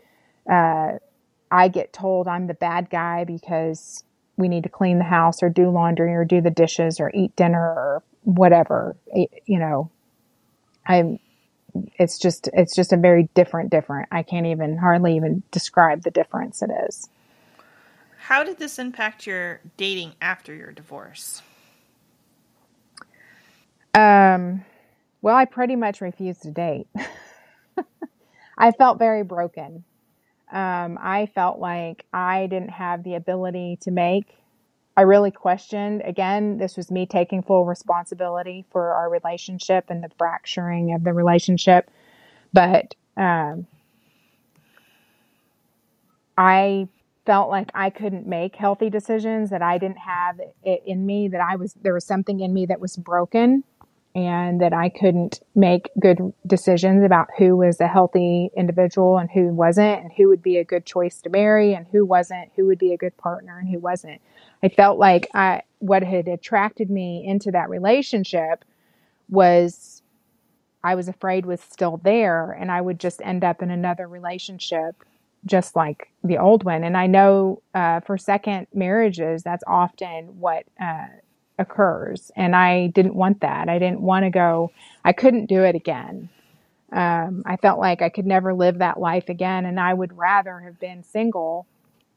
uh, 0.50 0.94
I 1.48 1.68
get 1.68 1.92
told 1.92 2.26
I'm 2.26 2.48
the 2.48 2.54
bad 2.54 2.90
guy 2.90 3.22
because 3.22 4.02
we 4.36 4.48
need 4.48 4.64
to 4.64 4.68
clean 4.68 4.98
the 4.98 5.04
house 5.04 5.44
or 5.44 5.48
do 5.48 5.70
laundry 5.70 6.12
or 6.12 6.24
do 6.24 6.40
the 6.40 6.50
dishes 6.50 6.98
or 6.98 7.12
eat 7.14 7.36
dinner 7.36 7.60
or 7.60 8.02
whatever. 8.24 8.96
You 9.14 9.60
know, 9.60 9.90
I'm. 10.86 11.20
It's 11.98 12.18
just 12.18 12.48
it's 12.52 12.74
just 12.74 12.92
a 12.92 12.96
very 12.96 13.28
different 13.34 13.70
different. 13.70 14.08
I 14.10 14.24
can't 14.24 14.46
even 14.46 14.76
hardly 14.76 15.14
even 15.14 15.44
describe 15.52 16.02
the 16.02 16.10
difference 16.10 16.62
it 16.62 16.70
is. 16.88 17.08
How 18.18 18.42
did 18.42 18.58
this 18.58 18.76
impact 18.76 19.24
your 19.24 19.60
dating 19.76 20.14
after 20.20 20.52
your 20.52 20.72
divorce? 20.72 21.42
Um 23.94 24.64
well, 25.26 25.34
I 25.34 25.44
pretty 25.44 25.74
much 25.74 26.00
refused 26.00 26.42
to 26.42 26.52
date. 26.52 26.86
I 28.58 28.70
felt 28.70 29.00
very 29.00 29.24
broken. 29.24 29.82
Um, 30.52 30.96
I 31.02 31.28
felt 31.34 31.58
like 31.58 32.04
I 32.12 32.46
didn't 32.46 32.68
have 32.68 33.02
the 33.02 33.16
ability 33.16 33.78
to 33.80 33.90
make. 33.90 34.38
I 34.96 35.00
really 35.00 35.32
questioned. 35.32 36.02
Again, 36.04 36.58
this 36.58 36.76
was 36.76 36.92
me 36.92 37.06
taking 37.06 37.42
full 37.42 37.64
responsibility 37.64 38.66
for 38.70 38.94
our 38.94 39.10
relationship 39.10 39.86
and 39.88 40.00
the 40.00 40.10
fracturing 40.16 40.94
of 40.94 41.02
the 41.02 41.12
relationship. 41.12 41.90
But 42.52 42.94
um, 43.16 43.66
I 46.38 46.86
felt 47.24 47.50
like 47.50 47.72
I 47.74 47.90
couldn't 47.90 48.28
make 48.28 48.54
healthy 48.54 48.90
decisions, 48.90 49.50
that 49.50 49.60
I 49.60 49.78
didn't 49.78 49.98
have 49.98 50.38
it 50.62 50.84
in 50.86 51.04
me, 51.04 51.26
that 51.26 51.40
I 51.40 51.56
was, 51.56 51.74
there 51.82 51.94
was 51.94 52.06
something 52.06 52.38
in 52.38 52.54
me 52.54 52.66
that 52.66 52.78
was 52.78 52.96
broken 52.96 53.64
and 54.16 54.62
that 54.62 54.72
I 54.72 54.88
couldn't 54.88 55.40
make 55.54 55.90
good 56.00 56.32
decisions 56.46 57.04
about 57.04 57.28
who 57.36 57.54
was 57.54 57.78
a 57.82 57.86
healthy 57.86 58.50
individual 58.56 59.18
and 59.18 59.30
who 59.30 59.48
wasn't, 59.48 60.04
and 60.04 60.12
who 60.16 60.28
would 60.28 60.42
be 60.42 60.56
a 60.56 60.64
good 60.64 60.86
choice 60.86 61.20
to 61.20 61.28
marry 61.28 61.74
and 61.74 61.86
who 61.92 62.02
wasn't, 62.02 62.50
who 62.56 62.64
would 62.64 62.78
be 62.78 62.94
a 62.94 62.96
good 62.96 63.14
partner 63.18 63.58
and 63.58 63.68
who 63.68 63.78
wasn't. 63.78 64.22
I 64.62 64.70
felt 64.70 64.98
like 64.98 65.28
I, 65.34 65.62
what 65.80 66.02
had 66.02 66.28
attracted 66.28 66.90
me 66.90 67.26
into 67.26 67.50
that 67.50 67.68
relationship 67.68 68.64
was 69.28 70.02
I 70.82 70.94
was 70.94 71.08
afraid 71.08 71.44
was 71.44 71.60
still 71.60 72.00
there, 72.02 72.52
and 72.52 72.72
I 72.72 72.80
would 72.80 72.98
just 72.98 73.20
end 73.22 73.44
up 73.44 73.60
in 73.60 73.70
another 73.70 74.08
relationship 74.08 75.04
just 75.44 75.76
like 75.76 76.10
the 76.24 76.38
old 76.38 76.64
one. 76.64 76.84
And 76.84 76.96
I 76.96 77.06
know 77.06 77.60
uh, 77.74 78.00
for 78.00 78.16
second 78.16 78.66
marriages, 78.72 79.42
that's 79.42 79.64
often 79.66 80.40
what 80.40 80.64
uh, 80.80 81.06
occurs. 81.58 82.30
And 82.36 82.54
I 82.54 82.88
didn't 82.88 83.14
want 83.14 83.40
that. 83.40 83.68
I 83.68 83.78
didn't 83.78 84.00
want 84.00 84.24
to 84.24 84.30
go, 84.30 84.72
I 85.04 85.12
couldn't 85.12 85.46
do 85.46 85.62
it 85.62 85.74
again. 85.74 86.28
Um, 86.92 87.42
I 87.46 87.56
felt 87.56 87.78
like 87.78 88.02
I 88.02 88.08
could 88.08 88.26
never 88.26 88.54
live 88.54 88.78
that 88.78 89.00
life 89.00 89.28
again. 89.28 89.66
And 89.66 89.80
I 89.80 89.92
would 89.92 90.16
rather 90.16 90.60
have 90.60 90.78
been 90.78 91.02
single 91.02 91.66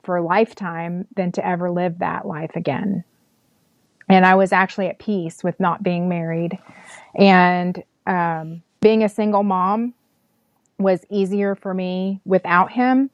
for 0.04 0.18
a 0.18 0.24
lifetime 0.24 1.08
than 1.16 1.32
to 1.34 1.46
ever 1.46 1.72
live 1.72 2.00
that 2.00 2.26
life 2.26 2.56
again. 2.56 3.04
And 4.08 4.26
I 4.26 4.36
was 4.36 4.52
actually 4.52 4.88
at 4.88 5.00
peace 5.00 5.44
with 5.44 5.60
not 5.60 5.84
being 5.84 6.10
married. 6.10 6.58
And 7.16 7.84
um, 8.08 8.64
being 8.82 9.04
a 9.04 9.10
single 9.10 9.44
mom 9.44 9.94
was 10.78 11.06
easier 11.10 11.56
for 11.56 11.74
me 11.74 12.22
without 12.26 12.72
him 12.72 13.10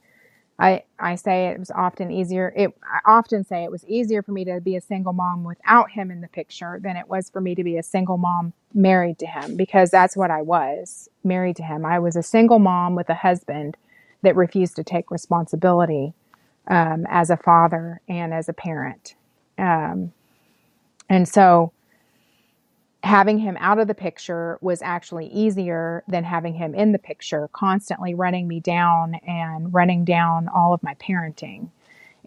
I, 0.58 0.84
I 1.00 1.16
say 1.16 1.48
it 1.48 1.60
was 1.60 1.72
often 1.72 2.12
easier. 2.12 2.54
It, 2.56 2.72
I 2.84 3.00
often 3.12 3.44
say 3.44 3.64
it 3.64 3.72
was 3.72 3.86
easier 3.86 4.24
for 4.24 4.32
me 4.32 4.46
to 4.46 4.62
be 4.62 4.76
a 4.78 4.82
single 4.82 5.14
mom 5.14 5.44
without 5.44 5.92
him 5.92 6.12
in 6.12 6.22
the 6.22 6.30
picture 6.30 6.80
than 6.82 6.96
it 6.96 7.10
was 7.10 7.30
for 7.30 7.42
me 7.42 7.56
to 7.56 7.64
be 7.64 7.78
a 7.78 7.84
single 7.84 8.18
mom 8.18 8.54
married 8.74 9.20
to 9.20 9.26
him 9.28 9.58
because 9.58 9.92
that's 9.92 10.16
what 10.16 10.32
I 10.32 10.42
was 10.42 11.10
married 11.24 11.58
to 11.58 11.64
him. 11.64 11.86
I 11.86 12.00
was 12.00 12.16
a 12.16 12.24
single 12.24 12.60
mom 12.60 12.96
with 12.96 13.10
a 13.10 13.16
husband 13.16 13.76
that 14.22 14.36
refused 14.36 14.78
to 14.78 14.84
take 14.84 15.12
responsibility 15.12 16.14
um, 16.68 17.06
as 17.10 17.30
a 17.30 17.38
father 17.38 18.02
and 18.08 18.34
as 18.34 18.48
a 18.50 18.54
parent. 18.54 19.16
Um, 19.58 20.14
and 21.10 21.28
so 21.28 21.74
having 23.06 23.40
him 23.40 23.58
out 23.62 23.80
of 23.80 23.88
the 23.88 23.96
picture 23.96 24.60
was 24.62 24.84
actually 24.84 25.28
easier 25.30 26.04
than 26.10 26.26
having 26.26 26.56
him 26.56 26.76
in 26.76 26.94
the 26.94 27.00
picture, 27.00 27.50
constantly 27.54 28.16
running 28.16 28.50
me 28.50 28.62
down 28.62 29.16
and 29.28 29.74
running 29.74 30.06
down 30.06 30.50
all 30.50 30.74
of 30.74 30.84
my 30.84 30.96
parenting. 30.96 31.70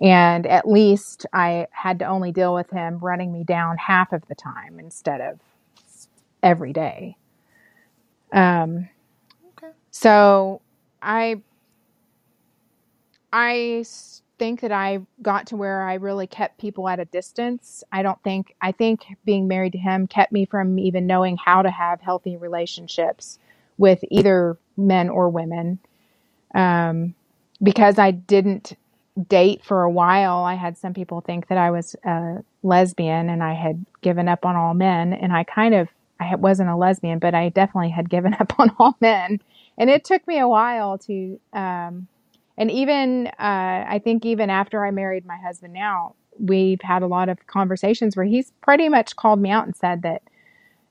And 0.02 0.46
at 0.46 0.68
least 0.68 1.26
I 1.32 1.68
had 1.72 2.00
to 2.00 2.06
only 2.06 2.32
deal 2.32 2.54
with 2.54 2.70
him 2.70 2.98
running 3.00 3.32
me 3.32 3.44
down 3.44 3.78
half 3.78 4.12
of 4.12 4.26
the 4.28 4.36
time 4.36 4.80
instead 4.80 5.20
of 5.20 5.40
every 6.42 6.72
day. 6.72 7.16
Um, 8.32 8.88
Okay. 9.58 9.72
so 9.92 10.62
I 11.02 11.42
I 13.32 13.84
think 14.38 14.60
that 14.60 14.72
I 14.72 15.00
got 15.22 15.48
to 15.48 15.56
where 15.56 15.82
I 15.82 15.94
really 15.94 16.26
kept 16.26 16.58
people 16.58 16.88
at 16.88 17.00
a 17.00 17.04
distance. 17.06 17.84
I 17.92 18.02
don't 18.02 18.22
think 18.22 18.54
I 18.60 18.72
think 18.72 19.04
being 19.24 19.48
married 19.48 19.72
to 19.72 19.78
him 19.78 20.06
kept 20.06 20.32
me 20.32 20.46
from 20.46 20.78
even 20.78 21.06
knowing 21.06 21.36
how 21.36 21.62
to 21.62 21.70
have 21.70 22.00
healthy 22.00 22.36
relationships 22.36 23.38
with 23.78 24.00
either 24.10 24.56
men 24.76 25.08
or 25.08 25.28
women. 25.28 25.78
Um, 26.54 27.14
because 27.62 27.98
I 27.98 28.10
didn't 28.12 28.74
date 29.28 29.64
for 29.64 29.82
a 29.82 29.90
while, 29.90 30.44
I 30.44 30.54
had 30.54 30.78
some 30.78 30.94
people 30.94 31.20
think 31.20 31.48
that 31.48 31.58
I 31.58 31.70
was 31.70 31.96
a 32.04 32.44
lesbian 32.62 33.28
and 33.28 33.42
I 33.42 33.54
had 33.54 33.84
given 34.00 34.28
up 34.28 34.46
on 34.46 34.56
all 34.56 34.74
men. 34.74 35.12
And 35.12 35.32
I 35.32 35.44
kind 35.44 35.74
of, 35.74 35.88
I 36.20 36.34
wasn't 36.36 36.70
a 36.70 36.76
lesbian, 36.76 37.18
but 37.18 37.34
I 37.34 37.48
definitely 37.48 37.90
had 37.90 38.10
given 38.10 38.34
up 38.40 38.58
on 38.58 38.74
all 38.78 38.96
men. 39.00 39.40
And 39.76 39.90
it 39.90 40.04
took 40.04 40.26
me 40.26 40.38
a 40.38 40.48
while 40.48 40.98
to, 40.98 41.40
um, 41.52 42.08
and 42.58 42.72
even, 42.72 43.28
uh, 43.28 43.86
I 43.88 44.00
think 44.02 44.26
even 44.26 44.50
after 44.50 44.84
I 44.84 44.90
married 44.90 45.24
my 45.24 45.36
husband 45.36 45.72
now, 45.72 46.16
we've 46.38 46.80
had 46.82 47.02
a 47.02 47.06
lot 47.06 47.28
of 47.28 47.46
conversations 47.46 48.16
where 48.16 48.26
he's 48.26 48.52
pretty 48.60 48.88
much 48.88 49.14
called 49.14 49.40
me 49.40 49.50
out 49.50 49.64
and 49.64 49.76
said 49.76 50.02
that 50.02 50.22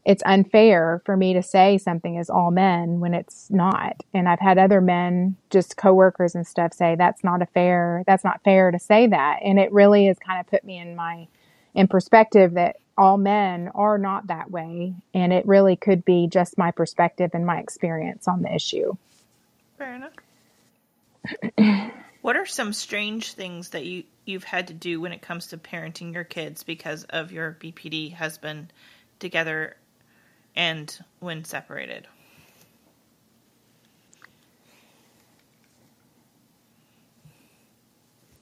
it's 0.06 0.24
unfair 0.26 1.02
for 1.06 1.18
me 1.18 1.34
to 1.34 1.44
say 1.44 1.78
something 1.78 2.16
is 2.16 2.30
all 2.30 2.52
men 2.52 3.02
when 3.02 3.14
it's 3.14 3.52
not. 3.52 4.02
And 4.14 4.30
I've 4.30 4.40
had 4.40 4.58
other 4.58 4.80
men, 4.80 5.36
just 5.50 5.76
coworkers 5.76 6.36
and 6.36 6.48
stuff, 6.48 6.74
say 6.74 6.96
that's 6.96 7.26
not 7.26 7.42
a 7.42 7.46
fair, 7.48 8.04
that's 8.08 8.24
not 8.24 8.42
fair 8.46 8.72
to 8.72 8.80
say 8.80 9.08
that. 9.08 9.40
And 9.44 9.60
it 9.60 9.70
really 9.74 10.06
has 10.06 10.18
kind 10.18 10.40
of 10.40 10.48
put 10.48 10.64
me 10.64 10.78
in 10.78 10.96
my 10.96 11.28
in 11.76 11.90
perspective 11.90 12.54
that 12.54 12.78
all 12.98 13.18
men 13.18 13.70
are 13.76 13.98
not 13.98 14.28
that 14.28 14.50
way. 14.50 14.94
And 15.14 15.34
it 15.34 15.46
really 15.46 15.76
could 15.76 16.06
be 16.06 16.28
just 16.28 16.58
my 16.58 16.72
perspective 16.72 17.32
and 17.34 17.46
my 17.46 17.60
experience 17.60 18.30
on 18.30 18.42
the 18.42 18.56
issue. 18.56 18.96
Fair 19.78 19.96
enough. 19.96 20.14
What 22.22 22.36
are 22.36 22.46
some 22.46 22.74
strange 22.74 23.34
things 23.34 23.70
that 23.70 23.86
you 23.86 24.04
you've 24.26 24.44
had 24.44 24.68
to 24.68 24.74
do 24.74 25.00
when 25.00 25.14
it 25.14 25.22
comes 25.22 25.48
to 25.48 25.58
parenting 25.58 26.14
your 26.14 26.24
kids 26.24 26.64
because 26.64 27.06
of 27.06 27.32
your 27.32 27.58
BPD 27.60 28.14
husband 28.14 28.74
together 29.20 29.78
and 30.56 30.98
when 31.20 31.46
separated? 31.46 32.08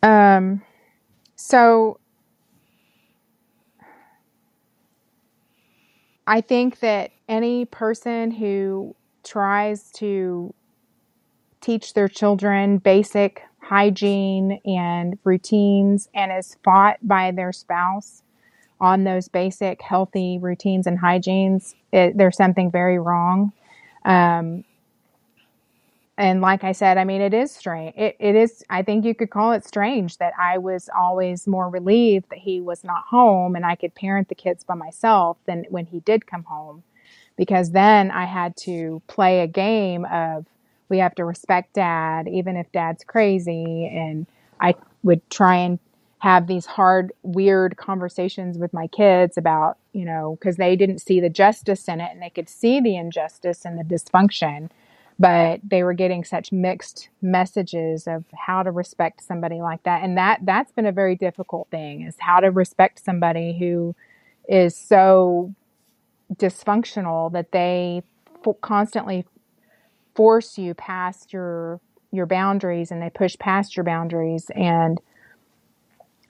Um, 0.02 0.62
so 1.36 2.00
I 6.28 6.42
think 6.42 6.80
that 6.80 7.12
any 7.28 7.66
person 7.66 8.32
who 8.32 8.96
tries 9.24 9.92
to 9.94 10.54
teach 11.66 11.94
their 11.94 12.08
children 12.08 12.78
basic 12.78 13.42
hygiene 13.60 14.60
and 14.66 15.18
routines 15.24 16.08
and 16.14 16.32
is 16.32 16.58
fought 16.64 16.98
by 17.02 17.32
their 17.32 17.52
spouse 17.52 18.22
on 18.80 19.04
those 19.04 19.28
basic 19.28 19.82
healthy 19.82 20.38
routines 20.38 20.86
and 20.86 21.00
hygienes, 21.00 21.74
it, 21.92 22.16
there's 22.18 22.38
something 22.38 22.70
very 22.70 23.00
wrong. 23.00 23.52
Um, 24.04 24.64
and 26.18 26.40
like 26.40 26.64
I 26.64 26.72
said, 26.72 26.98
I 27.00 27.04
mean, 27.04 27.22
it 27.22 27.34
is 27.34 27.52
strange. 27.52 27.96
It, 27.98 28.16
it 28.20 28.36
is, 28.36 28.64
I 28.70 28.84
think 28.84 29.04
you 29.04 29.16
could 29.16 29.32
call 29.32 29.52
it 29.54 29.66
strange 29.66 30.18
that 30.20 30.34
I 30.40 30.60
was 30.60 30.88
always 30.96 31.48
more 31.48 31.68
relieved 31.68 32.30
that 32.30 32.40
he 32.40 32.62
was 32.62 32.84
not 32.84 33.06
home 33.10 33.56
and 33.56 33.66
I 33.66 33.76
could 33.76 33.96
parent 33.96 34.30
the 34.30 34.36
kids 34.36 34.64
by 34.64 34.76
myself 34.76 35.38
than 35.46 35.66
when 35.70 35.88
he 35.88 36.02
did 36.02 36.28
come 36.28 36.44
home. 36.44 36.84
Because 37.38 37.72
then 37.72 38.12
I 38.12 38.26
had 38.26 38.56
to 38.58 39.02
play 39.08 39.42
a 39.42 39.48
game 39.48 40.06
of 40.06 40.46
we 40.90 41.00
have 41.00 41.16
to 41.16 41.26
respect 41.26 41.74
dad, 41.74 42.28
even 42.28 42.56
if 42.56 42.72
dad's 42.72 43.04
crazy. 43.04 43.88
And 43.88 44.28
I 44.62 44.76
would 45.04 45.28
try 45.30 45.56
and 45.58 45.80
have 46.20 46.48
these 46.48 46.66
hard, 46.66 47.12
weird 47.24 47.78
conversations 47.78 48.58
with 48.58 48.74
my 48.74 48.88
kids 48.88 49.38
about, 49.38 49.78
you 49.94 50.06
know, 50.06 50.38
because 50.40 50.58
they 50.58 50.76
didn't 50.76 51.00
see 51.00 51.20
the 51.20 51.30
justice 51.30 51.88
in 51.88 52.02
it 52.02 52.12
and 52.12 52.22
they 52.22 52.30
could 52.30 52.50
see 52.50 52.80
the 52.80 52.96
injustice 52.96 53.66
and 53.66 53.78
the 53.78 53.84
dysfunction 53.84 54.70
but 55.18 55.62
they 55.64 55.84
were 55.84 55.94
getting 55.94 56.24
such 56.24 56.52
mixed 56.52 57.10
messages 57.22 58.08
of 58.08 58.26
how 58.34 58.62
to 58.62 58.72
respect 58.72 59.24
somebody 59.24 59.62
like 59.62 59.82
that 59.84 60.04
and 60.04 60.18
that 60.18 60.40
that's 60.44 60.72
been 60.72 60.86
a 60.86 60.92
very 60.92 61.16
difficult 61.16 61.68
thing 61.72 62.02
is 62.02 62.16
how 62.20 62.40
to 62.40 62.52
respect 62.52 63.04
somebody 63.04 63.58
who 63.58 63.96
is 64.48 64.76
so 64.76 65.54
dysfunctional 66.36 67.32
that 67.32 67.52
they 67.52 68.04
f- 68.46 68.56
constantly 68.62 69.26
force 70.16 70.58
you 70.58 70.74
past 70.74 71.34
your 71.34 71.80
your 72.12 72.26
boundaries 72.26 72.92
and 72.92 73.02
they 73.02 73.10
push 73.10 73.38
past 73.38 73.76
your 73.76 73.84
boundaries 73.84 74.50
and 74.56 75.00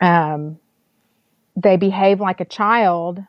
um 0.02 0.58
they 1.56 1.78
behave 1.78 2.20
like 2.20 2.42
a 2.42 2.46
child 2.46 3.20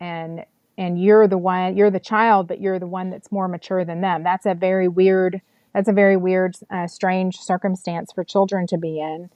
and 0.00 0.44
and 0.78 1.02
you're 1.02 1.26
the 1.28 1.38
one 1.38 1.76
you're 1.76 1.90
the 1.90 2.00
child 2.00 2.48
but 2.48 2.60
you're 2.60 2.78
the 2.78 2.86
one 2.86 3.10
that's 3.10 3.30
more 3.30 3.48
mature 3.48 3.84
than 3.84 4.00
them. 4.00 4.22
That's 4.22 4.46
a 4.46 4.54
very 4.54 4.88
weird 4.88 5.40
that's 5.74 5.88
a 5.88 5.92
very 5.92 6.16
weird 6.16 6.56
uh, 6.70 6.86
strange 6.86 7.36
circumstance 7.38 8.12
for 8.12 8.22
children 8.22 8.66
to 8.68 8.78
be 8.78 9.00
in. 9.00 9.30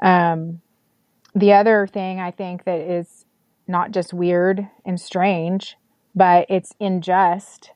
Um, 0.00 0.60
the 1.36 1.52
other 1.52 1.86
thing 1.86 2.18
i 2.18 2.30
think 2.30 2.64
that 2.64 2.80
is 2.80 3.26
not 3.68 3.92
just 3.92 4.14
weird 4.14 4.66
and 4.84 5.00
strange 5.00 5.76
but 6.14 6.46
it's 6.48 6.72
unjust 6.80 7.72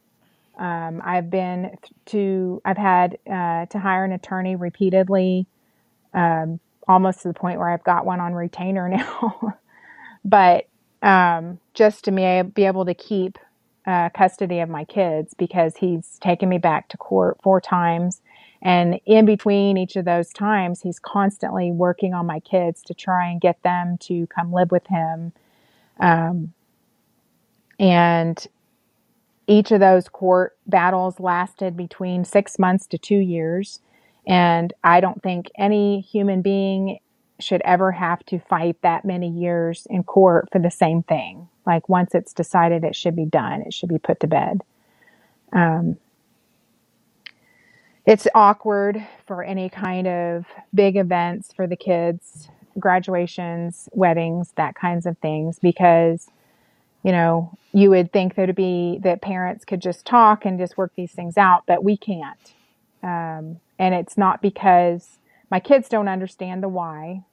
um, 0.60 1.02
i've 1.04 1.30
been 1.30 1.76
to 2.06 2.62
i've 2.64 2.76
had 2.76 3.18
uh, 3.26 3.66
to 3.66 3.78
hire 3.78 4.04
an 4.04 4.12
attorney 4.12 4.54
repeatedly 4.54 5.46
um, 6.14 6.60
almost 6.86 7.22
to 7.22 7.28
the 7.28 7.34
point 7.34 7.58
where 7.58 7.70
i've 7.70 7.84
got 7.84 8.06
one 8.06 8.20
on 8.20 8.34
retainer 8.34 8.88
now 8.96 9.58
but 10.24 10.66
um, 11.02 11.58
just 11.74 12.04
to 12.04 12.12
be, 12.12 12.42
be 12.42 12.64
able 12.64 12.84
to 12.84 12.94
keep 12.94 13.38
uh, 13.86 14.10
custody 14.10 14.60
of 14.60 14.68
my 14.68 14.84
kids 14.84 15.34
because 15.34 15.76
he's 15.76 16.18
taken 16.20 16.48
me 16.48 16.58
back 16.58 16.88
to 16.88 16.96
court 16.96 17.38
four 17.42 17.60
times. 17.60 18.20
And 18.62 19.00
in 19.06 19.24
between 19.24 19.78
each 19.78 19.96
of 19.96 20.04
those 20.04 20.30
times, 20.32 20.82
he's 20.82 20.98
constantly 20.98 21.72
working 21.72 22.12
on 22.12 22.26
my 22.26 22.40
kids 22.40 22.82
to 22.84 22.94
try 22.94 23.30
and 23.30 23.40
get 23.40 23.62
them 23.62 23.96
to 24.02 24.26
come 24.26 24.52
live 24.52 24.70
with 24.70 24.86
him. 24.86 25.32
Um, 25.98 26.52
and 27.78 28.46
each 29.50 29.72
of 29.72 29.80
those 29.80 30.08
court 30.08 30.56
battles 30.68 31.18
lasted 31.18 31.76
between 31.76 32.24
six 32.24 32.56
months 32.56 32.86
to 32.86 32.96
two 32.96 33.18
years. 33.18 33.80
And 34.24 34.72
I 34.84 35.00
don't 35.00 35.20
think 35.24 35.50
any 35.58 36.02
human 36.02 36.40
being 36.40 37.00
should 37.40 37.60
ever 37.64 37.90
have 37.90 38.24
to 38.26 38.38
fight 38.38 38.76
that 38.82 39.04
many 39.04 39.28
years 39.28 39.88
in 39.90 40.04
court 40.04 40.48
for 40.52 40.60
the 40.60 40.70
same 40.70 41.02
thing. 41.02 41.48
Like 41.66 41.88
once 41.88 42.14
it's 42.14 42.32
decided 42.32 42.84
it 42.84 42.94
should 42.94 43.16
be 43.16 43.24
done, 43.24 43.62
it 43.62 43.74
should 43.74 43.88
be 43.88 43.98
put 43.98 44.20
to 44.20 44.28
bed. 44.28 44.60
Um, 45.52 45.96
it's 48.06 48.28
awkward 48.34 49.04
for 49.26 49.42
any 49.42 49.68
kind 49.68 50.06
of 50.06 50.46
big 50.72 50.96
events 50.96 51.52
for 51.52 51.66
the 51.66 51.76
kids, 51.76 52.48
graduations, 52.78 53.88
weddings, 53.92 54.52
that 54.56 54.76
kinds 54.76 55.06
of 55.06 55.18
things, 55.18 55.58
because 55.58 56.28
you 57.02 57.12
know 57.12 57.56
you 57.72 57.90
would 57.90 58.12
think 58.12 58.34
that 58.34 58.48
would 58.48 58.56
be 58.56 58.98
that 59.02 59.22
parents 59.22 59.64
could 59.64 59.80
just 59.80 60.04
talk 60.04 60.44
and 60.44 60.58
just 60.58 60.76
work 60.76 60.92
these 60.96 61.12
things 61.12 61.36
out, 61.38 61.62
but 61.66 61.84
we 61.84 61.96
can't. 61.96 62.52
Um, 63.02 63.60
and 63.78 63.94
it's 63.94 64.18
not 64.18 64.42
because 64.42 65.18
my 65.50 65.60
kids 65.60 65.88
don't 65.88 66.08
understand 66.08 66.62
the 66.62 66.68
why. 66.68 67.24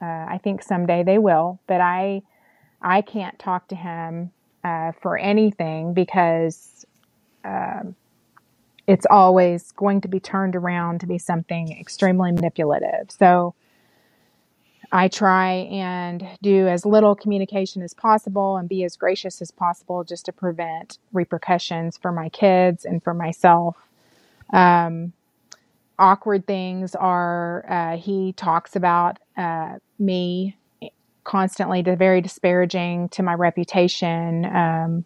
Uh, 0.00 0.04
I 0.04 0.40
think 0.42 0.62
someday 0.62 1.02
they 1.02 1.18
will, 1.18 1.58
but 1.66 1.80
I 1.80 2.22
I 2.80 3.00
can't 3.02 3.38
talk 3.38 3.68
to 3.68 3.74
him 3.74 4.30
uh, 4.62 4.92
for 5.00 5.18
anything 5.18 5.94
because 5.94 6.86
um, 7.44 7.96
it's 8.86 9.06
always 9.10 9.72
going 9.72 10.00
to 10.02 10.08
be 10.08 10.20
turned 10.20 10.54
around 10.54 11.00
to 11.00 11.06
be 11.06 11.18
something 11.18 11.76
extremely 11.78 12.32
manipulative. 12.32 13.10
So 13.10 13.54
I 14.90 15.08
try 15.08 15.52
and 15.70 16.26
do 16.40 16.66
as 16.66 16.86
little 16.86 17.14
communication 17.14 17.82
as 17.82 17.92
possible 17.92 18.56
and 18.56 18.68
be 18.68 18.84
as 18.84 18.96
gracious 18.96 19.42
as 19.42 19.50
possible 19.50 20.02
just 20.04 20.26
to 20.26 20.32
prevent 20.32 20.98
repercussions 21.12 21.98
for 21.98 22.10
my 22.10 22.30
kids 22.30 22.84
and 22.84 23.02
for 23.02 23.12
myself. 23.12 23.76
Um, 24.52 25.12
awkward 25.98 26.46
things 26.46 26.94
are 26.94 27.64
uh, 27.68 27.96
he 27.98 28.32
talks 28.32 28.76
about 28.76 29.18
uh, 29.36 29.78
me 29.98 30.56
constantly, 31.24 31.82
very 31.82 32.22
disparaging 32.22 33.10
to 33.10 33.22
my 33.22 33.34
reputation. 33.34 34.44
Um, 34.46 35.04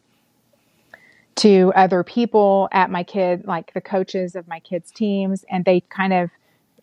to 1.35 1.73
other 1.75 2.05
people 2.05 2.69
at 2.73 2.91
my 2.91 3.03
kid, 3.03 3.47
like 3.47 3.73
the 3.73 3.81
coaches 3.81 4.37
of 4.37 4.47
my 4.47 4.61
kids' 4.61 4.91
teams, 4.91 5.45
and 5.51 5.65
they 5.65 5.81
kind 5.81 6.13
of 6.13 6.31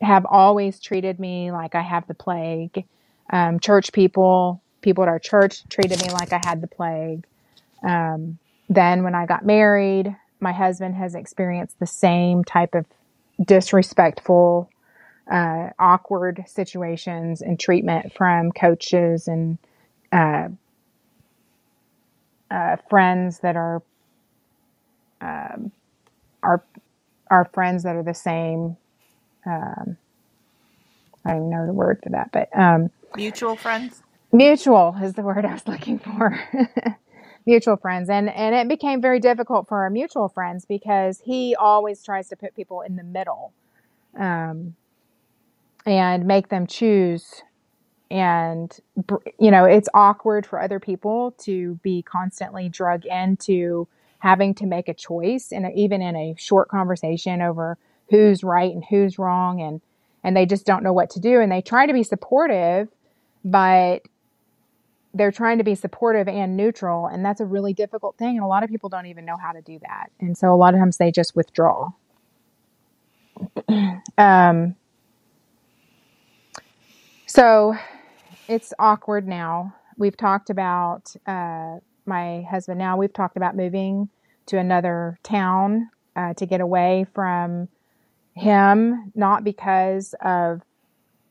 have 0.01 0.25
always 0.25 0.79
treated 0.79 1.19
me 1.19 1.51
like 1.51 1.75
I 1.75 1.81
have 1.81 2.07
the 2.07 2.13
plague. 2.13 2.85
Um, 3.31 3.59
church 3.59 3.91
people, 3.93 4.61
people 4.81 5.03
at 5.03 5.09
our 5.09 5.19
church 5.19 5.67
treated 5.69 6.01
me 6.01 6.11
like 6.11 6.33
I 6.33 6.41
had 6.43 6.61
the 6.61 6.67
plague. 6.67 7.25
Um, 7.83 8.39
then 8.69 9.03
when 9.03 9.15
I 9.15 9.25
got 9.25 9.45
married, 9.45 10.15
my 10.39 10.53
husband 10.53 10.95
has 10.95 11.15
experienced 11.15 11.79
the 11.79 11.87
same 11.87 12.43
type 12.43 12.75
of 12.75 12.85
disrespectful, 13.45 14.69
uh, 15.31 15.69
awkward 15.79 16.43
situations 16.47 17.41
and 17.41 17.59
treatment 17.59 18.13
from 18.13 18.51
coaches 18.51 19.27
and 19.27 19.57
uh, 20.11 20.49
uh, 22.51 22.77
friends 22.89 23.39
that 23.39 23.55
are 23.55 23.81
um, 25.21 25.71
our 26.43 26.63
our 27.31 27.45
friends 27.53 27.83
that 27.83 27.95
are 27.95 28.03
the 28.03 28.13
same. 28.13 28.77
Um, 29.49 29.97
I 31.25 31.31
don't 31.31 31.39
even 31.39 31.51
know 31.51 31.67
the 31.67 31.73
word 31.73 31.99
for 32.03 32.09
that, 32.11 32.31
but 32.33 32.49
um, 32.57 32.91
Mutual 33.15 33.57
friends. 33.57 34.03
mutual 34.33 34.95
is 35.01 35.13
the 35.13 35.23
word 35.23 35.45
I 35.45 35.53
was 35.53 35.67
looking 35.67 35.99
for. 35.99 36.39
mutual 37.45 37.77
friends, 37.77 38.09
and 38.09 38.29
and 38.29 38.55
it 38.55 38.69
became 38.69 39.01
very 39.01 39.19
difficult 39.19 39.67
for 39.69 39.83
our 39.83 39.89
mutual 39.91 40.29
friends 40.29 40.65
because 40.65 41.21
he 41.25 41.55
always 41.55 42.03
tries 42.03 42.29
to 42.29 42.37
put 42.37 42.55
people 42.55 42.81
in 42.81 42.95
the 42.97 43.03
middle, 43.03 43.53
um, 44.19 44.75
and 45.85 46.25
make 46.27 46.49
them 46.49 46.67
choose. 46.67 47.43
And 48.11 48.75
br- 48.97 49.17
you 49.39 49.51
know, 49.51 49.65
it's 49.65 49.89
awkward 49.93 50.45
for 50.45 50.61
other 50.61 50.79
people 50.79 51.31
to 51.45 51.75
be 51.83 52.03
constantly 52.03 52.69
drug 52.69 53.05
into 53.05 53.87
having 54.19 54.55
to 54.55 54.65
make 54.67 54.89
a 54.89 54.95
choice, 54.95 55.51
and 55.51 55.67
even 55.75 56.01
in 56.01 56.15
a 56.15 56.35
short 56.37 56.69
conversation 56.69 57.41
over 57.41 57.77
who's 58.09 58.43
right 58.43 58.71
and 58.71 58.83
who's 58.89 59.19
wrong, 59.19 59.61
and 59.61 59.81
and 60.23 60.35
they 60.35 60.45
just 60.45 60.65
don't 60.65 60.83
know 60.83 60.93
what 60.93 61.09
to 61.11 61.19
do, 61.19 61.39
and 61.39 61.51
they 61.51 61.61
try 61.61 61.85
to 61.85 61.93
be 61.93 62.03
supportive, 62.03 62.89
but 63.43 64.01
they're 65.13 65.31
trying 65.31 65.57
to 65.57 65.63
be 65.63 65.75
supportive 65.75 66.27
and 66.27 66.55
neutral 66.55 67.07
and 67.07 67.25
that's 67.25 67.41
a 67.41 67.45
really 67.45 67.73
difficult 67.73 68.15
thing 68.17 68.35
and 68.35 68.43
a 68.43 68.47
lot 68.47 68.63
of 68.63 68.69
people 68.69 68.89
don't 68.89 69.07
even 69.07 69.25
know 69.25 69.37
how 69.37 69.51
to 69.51 69.61
do 69.61 69.79
that 69.81 70.11
and 70.19 70.37
so 70.37 70.53
a 70.53 70.55
lot 70.55 70.73
of 70.73 70.79
times 70.79 70.97
they 70.97 71.11
just 71.11 71.35
withdraw. 71.35 71.89
Um, 74.17 74.75
so 77.25 77.75
it's 78.49 78.73
awkward 78.79 79.25
now. 79.25 79.73
We've 79.97 80.17
talked 80.17 80.49
about 80.49 81.15
uh, 81.25 81.77
my 82.05 82.41
husband 82.49 82.79
now 82.79 82.97
we've 82.97 83.13
talked 83.13 83.37
about 83.37 83.55
moving 83.55 84.09
to 84.47 84.57
another 84.57 85.17
town 85.23 85.89
uh, 86.17 86.33
to 86.33 86.45
get 86.45 86.59
away 86.59 87.05
from 87.13 87.69
him 88.39 89.11
not 89.15 89.43
because 89.43 90.15
of 90.21 90.61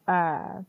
uh, 0.06 0.62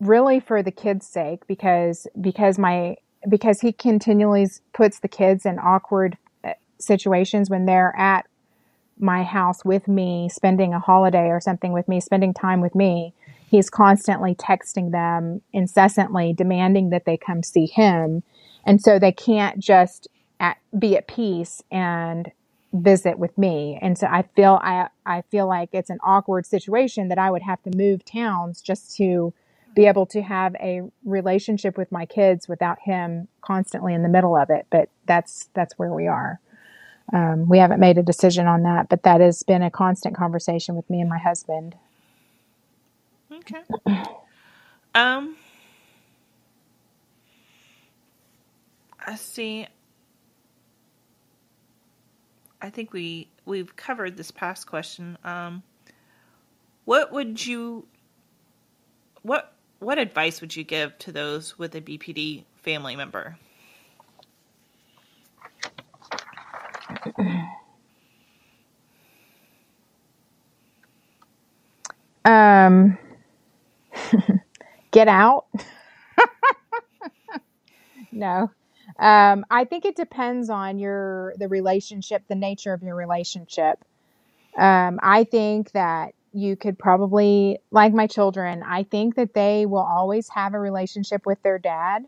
really 0.00 0.40
for 0.40 0.62
the 0.62 0.70
kids' 0.70 1.06
sake 1.06 1.46
because 1.46 2.06
because 2.20 2.58
my 2.58 2.96
because 3.28 3.60
he 3.60 3.72
continually 3.72 4.46
puts 4.72 5.00
the 5.00 5.08
kids 5.08 5.44
in 5.44 5.58
awkward 5.58 6.16
uh, 6.44 6.52
situations 6.78 7.50
when 7.50 7.66
they're 7.66 7.94
at 7.98 8.26
my 9.00 9.22
house 9.22 9.64
with 9.64 9.86
me, 9.88 10.28
spending 10.28 10.74
a 10.74 10.80
holiday 10.80 11.28
or 11.28 11.40
something 11.40 11.72
with 11.72 11.88
me, 11.88 12.00
spending 12.00 12.34
time 12.34 12.60
with 12.60 12.74
me. 12.74 13.12
He's 13.48 13.70
constantly 13.70 14.34
texting 14.34 14.90
them 14.92 15.40
incessantly, 15.52 16.32
demanding 16.32 16.90
that 16.90 17.04
they 17.06 17.16
come 17.16 17.42
see 17.42 17.66
him, 17.66 18.22
and 18.64 18.80
so 18.80 18.98
they 18.98 19.12
can't 19.12 19.58
just 19.58 20.08
at, 20.38 20.58
be 20.78 20.96
at 20.96 21.08
peace 21.08 21.62
and 21.70 22.30
visit 22.72 23.18
with 23.18 23.36
me. 23.38 23.78
And 23.80 23.96
so 23.98 24.06
I 24.06 24.22
feel 24.22 24.60
I 24.62 24.88
I 25.06 25.22
feel 25.22 25.46
like 25.48 25.70
it's 25.72 25.90
an 25.90 25.98
awkward 26.02 26.46
situation 26.46 27.08
that 27.08 27.18
I 27.18 27.30
would 27.30 27.42
have 27.42 27.62
to 27.64 27.76
move 27.76 28.04
towns 28.04 28.60
just 28.60 28.96
to 28.96 29.32
be 29.74 29.86
able 29.86 30.06
to 30.06 30.22
have 30.22 30.54
a 30.56 30.82
relationship 31.04 31.78
with 31.78 31.92
my 31.92 32.06
kids 32.06 32.48
without 32.48 32.78
him 32.80 33.28
constantly 33.42 33.94
in 33.94 34.02
the 34.02 34.08
middle 34.08 34.36
of 34.36 34.50
it. 34.50 34.66
But 34.70 34.90
that's 35.06 35.48
that's 35.54 35.78
where 35.78 35.92
we 35.92 36.06
are. 36.06 36.40
Um, 37.12 37.48
we 37.48 37.58
haven't 37.58 37.80
made 37.80 37.96
a 37.98 38.02
decision 38.02 38.46
on 38.46 38.64
that, 38.64 38.88
but 38.90 39.02
that 39.04 39.20
has 39.20 39.42
been 39.42 39.62
a 39.62 39.70
constant 39.70 40.16
conversation 40.16 40.76
with 40.76 40.88
me 40.90 41.00
and 41.00 41.08
my 41.08 41.18
husband. 41.18 41.74
Okay. 43.32 43.62
Um. 44.94 45.36
I 49.06 49.14
see. 49.16 49.66
I 52.60 52.70
think 52.70 52.92
we 52.92 53.28
we've 53.44 53.74
covered 53.76 54.16
this 54.16 54.30
past 54.30 54.66
question. 54.66 55.16
Um, 55.24 55.62
what 56.84 57.12
would 57.12 57.44
you 57.44 57.86
what 59.22 59.52
what 59.78 59.98
advice 59.98 60.40
would 60.40 60.56
you 60.56 60.64
give 60.64 60.98
to 60.98 61.12
those 61.12 61.58
with 61.58 61.74
a 61.74 61.80
BPD 61.80 62.44
family 62.56 62.96
member? 62.96 63.36
Um, 72.24 72.98
get 74.90 75.08
out. 75.08 75.46
no. 78.12 78.50
Um, 78.98 79.44
I 79.50 79.64
think 79.64 79.84
it 79.84 79.96
depends 79.96 80.50
on 80.50 80.78
your 80.78 81.34
the 81.38 81.48
relationship, 81.48 82.24
the 82.28 82.34
nature 82.34 82.72
of 82.72 82.82
your 82.82 82.96
relationship. 82.96 83.84
Um, 84.56 84.98
I 85.02 85.24
think 85.24 85.72
that 85.72 86.14
you 86.32 86.56
could 86.56 86.78
probably, 86.78 87.58
like 87.70 87.92
my 87.94 88.06
children, 88.06 88.62
I 88.62 88.82
think 88.82 89.14
that 89.14 89.34
they 89.34 89.66
will 89.66 89.78
always 89.78 90.28
have 90.30 90.54
a 90.54 90.58
relationship 90.58 91.26
with 91.26 91.42
their 91.42 91.58
dad. 91.58 92.04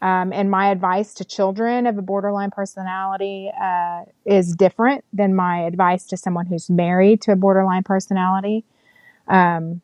Um, 0.00 0.32
and 0.32 0.50
my 0.50 0.70
advice 0.70 1.12
to 1.14 1.24
children 1.24 1.86
of 1.86 1.98
a 1.98 2.02
borderline 2.02 2.52
personality 2.52 3.50
uh, 3.60 4.02
is 4.24 4.54
different 4.54 5.04
than 5.12 5.34
my 5.34 5.62
advice 5.62 6.04
to 6.06 6.16
someone 6.16 6.46
who's 6.46 6.70
married 6.70 7.22
to 7.22 7.32
a 7.32 7.36
borderline 7.36 7.82
personality. 7.82 8.64
Um, 9.26 9.80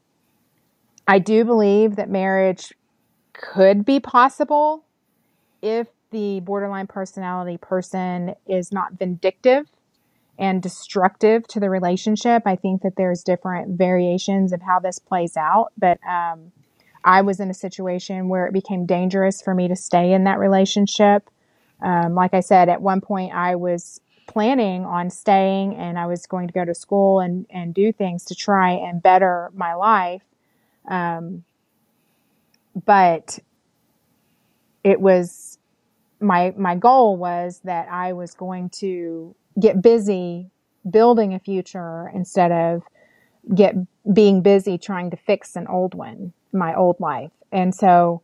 I 1.09 1.19
do 1.19 1.45
believe 1.45 1.97
that 1.97 2.09
marriage 2.09 2.73
could 3.33 3.85
be 3.85 3.99
possible 3.99 4.85
if 5.65 5.89
the 6.11 6.41
borderline 6.41 6.87
personality 6.87 7.57
person 7.57 8.35
is 8.47 8.71
not 8.71 8.93
vindictive 8.93 9.67
and 10.39 10.63
destructive 10.63 11.47
to 11.49 11.59
the 11.59 11.71
relationship. 11.71 12.43
I 12.47 12.57
think 12.57 12.83
that 12.83 12.97
there's 12.97 13.23
different 13.23 13.79
variations 13.79 14.53
of 14.53 14.63
how 14.63 14.79
this 14.79 14.99
plays 14.99 15.37
out, 15.37 15.73
but 15.79 15.99
um, 16.07 16.53
I 17.05 17.23
was 17.23 17.41
in 17.41 17.51
a 17.51 17.55
situation 17.55 18.29
where 18.29 18.47
it 18.47 18.53
became 18.53 18.87
dangerous 18.87 19.43
for 19.43 19.55
me 19.55 19.69
to 19.69 19.77
stay 19.77 20.13
in 20.13 20.25
that 20.25 20.39
relationship. 20.39 21.29
Um, 21.83 22.15
like 22.15 22.35
I 22.35 22.41
said, 22.41 22.69
at 22.69 22.83
one 22.83 23.01
point 23.01 23.33
I 23.35 23.57
was 23.57 24.01
planning 24.27 24.85
on 24.85 25.11
staying 25.11 25.77
and 25.77 25.99
I 25.99 26.07
was 26.07 26.27
going 26.27 26.47
to 26.47 26.53
go 26.53 26.65
to 26.65 26.75
school 26.75 27.21
and, 27.21 27.47
and 27.51 27.75
do 27.75 27.93
things 27.93 28.25
to 28.27 28.35
try 28.35 28.73
and 28.73 29.03
better 29.03 29.51
my 29.55 29.75
life. 29.75 30.23
Um, 30.89 31.45
but 32.85 33.39
it 34.83 35.01
was 35.01 35.54
my 36.25 36.55
my 36.57 36.75
goal 36.75 37.17
was 37.17 37.61
that 37.65 37.89
I 37.91 38.13
was 38.13 38.35
going 38.35 38.71
to 38.81 39.37
get 39.61 39.83
busy 39.83 40.51
building 40.91 41.35
a 41.35 41.39
future 41.39 42.11
instead 42.15 42.51
of 42.51 42.83
get 43.55 43.75
being 44.13 44.43
busy 44.43 44.79
trying 44.79 45.11
to 45.11 45.17
fix 45.17 45.57
an 45.57 45.67
old 45.69 45.95
one, 45.95 46.33
my 46.53 46.75
old 46.75 46.99
life. 46.99 47.31
And 47.53 47.75
so 47.75 48.23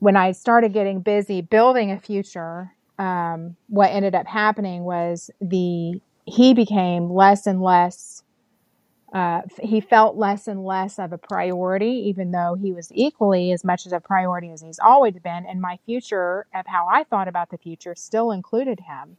when 0.00 0.16
I 0.16 0.32
started 0.32 0.72
getting 0.72 1.00
busy 1.00 1.40
building 1.40 1.90
a 1.90 2.00
future, 2.00 2.72
um, 2.98 3.56
what 3.68 3.90
ended 3.90 4.14
up 4.14 4.26
happening 4.26 4.84
was 4.84 5.30
the 5.40 6.00
he 6.26 6.54
became 6.54 7.10
less 7.10 7.46
and 7.46 7.62
less 7.62 8.23
uh, 9.14 9.42
he 9.62 9.80
felt 9.80 10.16
less 10.16 10.48
and 10.48 10.64
less 10.64 10.98
of 10.98 11.12
a 11.12 11.18
priority, 11.18 12.02
even 12.08 12.32
though 12.32 12.56
he 12.60 12.72
was 12.72 12.90
equally 12.92 13.52
as 13.52 13.62
much 13.64 13.86
as 13.86 13.92
a 13.92 14.00
priority 14.00 14.50
as 14.50 14.60
he's 14.60 14.80
always 14.80 15.14
been. 15.20 15.46
And 15.46 15.60
my 15.60 15.78
future, 15.86 16.46
of 16.52 16.66
how 16.66 16.88
I 16.90 17.04
thought 17.04 17.28
about 17.28 17.50
the 17.50 17.56
future, 17.56 17.94
still 17.94 18.32
included 18.32 18.80
him. 18.80 19.16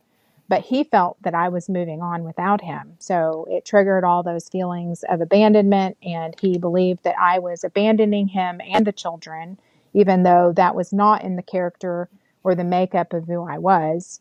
But 0.50 0.64
he 0.64 0.84
felt 0.84 1.18
that 1.24 1.34
I 1.34 1.48
was 1.48 1.70
moving 1.70 2.02
on 2.02 2.26
without 2.26 2.62
him. 2.62 2.96
So 3.00 3.48
it 3.50 3.64
triggered 3.64 4.04
all 4.04 4.22
those 4.22 4.50
feelings 4.50 5.04
of 5.10 5.22
abandonment. 5.22 5.96
And 6.04 6.36
he 6.42 6.58
believed 6.58 7.04
that 7.04 7.16
I 7.18 7.40
was 7.40 7.64
abandoning 7.64 8.28
him 8.28 8.60
and 8.62 8.86
the 8.86 8.92
children, 8.92 9.58
even 9.94 10.24
though 10.24 10.52
that 10.58 10.76
was 10.76 10.92
not 10.92 11.24
in 11.24 11.38
the 11.38 11.42
character 11.42 12.10
or 12.44 12.54
the 12.54 12.66
makeup 12.66 13.14
of 13.14 13.26
who 13.28 13.50
I 13.50 13.60
was. 13.60 14.20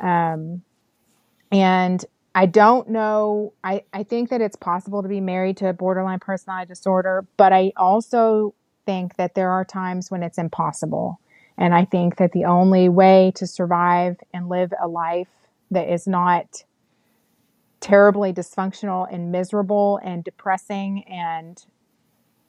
Um, 0.00 0.62
and 1.50 2.04
I 2.38 2.46
don't 2.46 2.88
know. 2.88 3.52
I, 3.64 3.82
I 3.92 4.04
think 4.04 4.30
that 4.30 4.40
it's 4.40 4.54
possible 4.54 5.02
to 5.02 5.08
be 5.08 5.20
married 5.20 5.56
to 5.56 5.68
a 5.70 5.72
borderline 5.72 6.20
personality 6.20 6.68
disorder, 6.68 7.26
but 7.36 7.52
I 7.52 7.72
also 7.76 8.54
think 8.86 9.16
that 9.16 9.34
there 9.34 9.50
are 9.50 9.64
times 9.64 10.08
when 10.08 10.22
it's 10.22 10.38
impossible. 10.38 11.18
And 11.56 11.74
I 11.74 11.84
think 11.84 12.18
that 12.18 12.30
the 12.30 12.44
only 12.44 12.88
way 12.88 13.32
to 13.34 13.44
survive 13.48 14.18
and 14.32 14.48
live 14.48 14.72
a 14.80 14.86
life 14.86 15.48
that 15.72 15.92
is 15.92 16.06
not 16.06 16.62
terribly 17.80 18.32
dysfunctional 18.32 19.12
and 19.12 19.32
miserable 19.32 19.98
and 20.04 20.22
depressing 20.22 21.02
and 21.08 21.64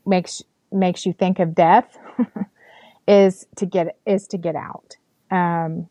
makes 0.06 0.44
makes 0.72 1.04
you 1.04 1.14
think 1.14 1.40
of 1.40 1.56
death 1.56 1.98
is 3.08 3.48
to 3.56 3.66
get 3.66 3.98
is 4.06 4.28
to 4.28 4.38
get 4.38 4.56
out. 4.56 4.98
Um, 5.32 5.90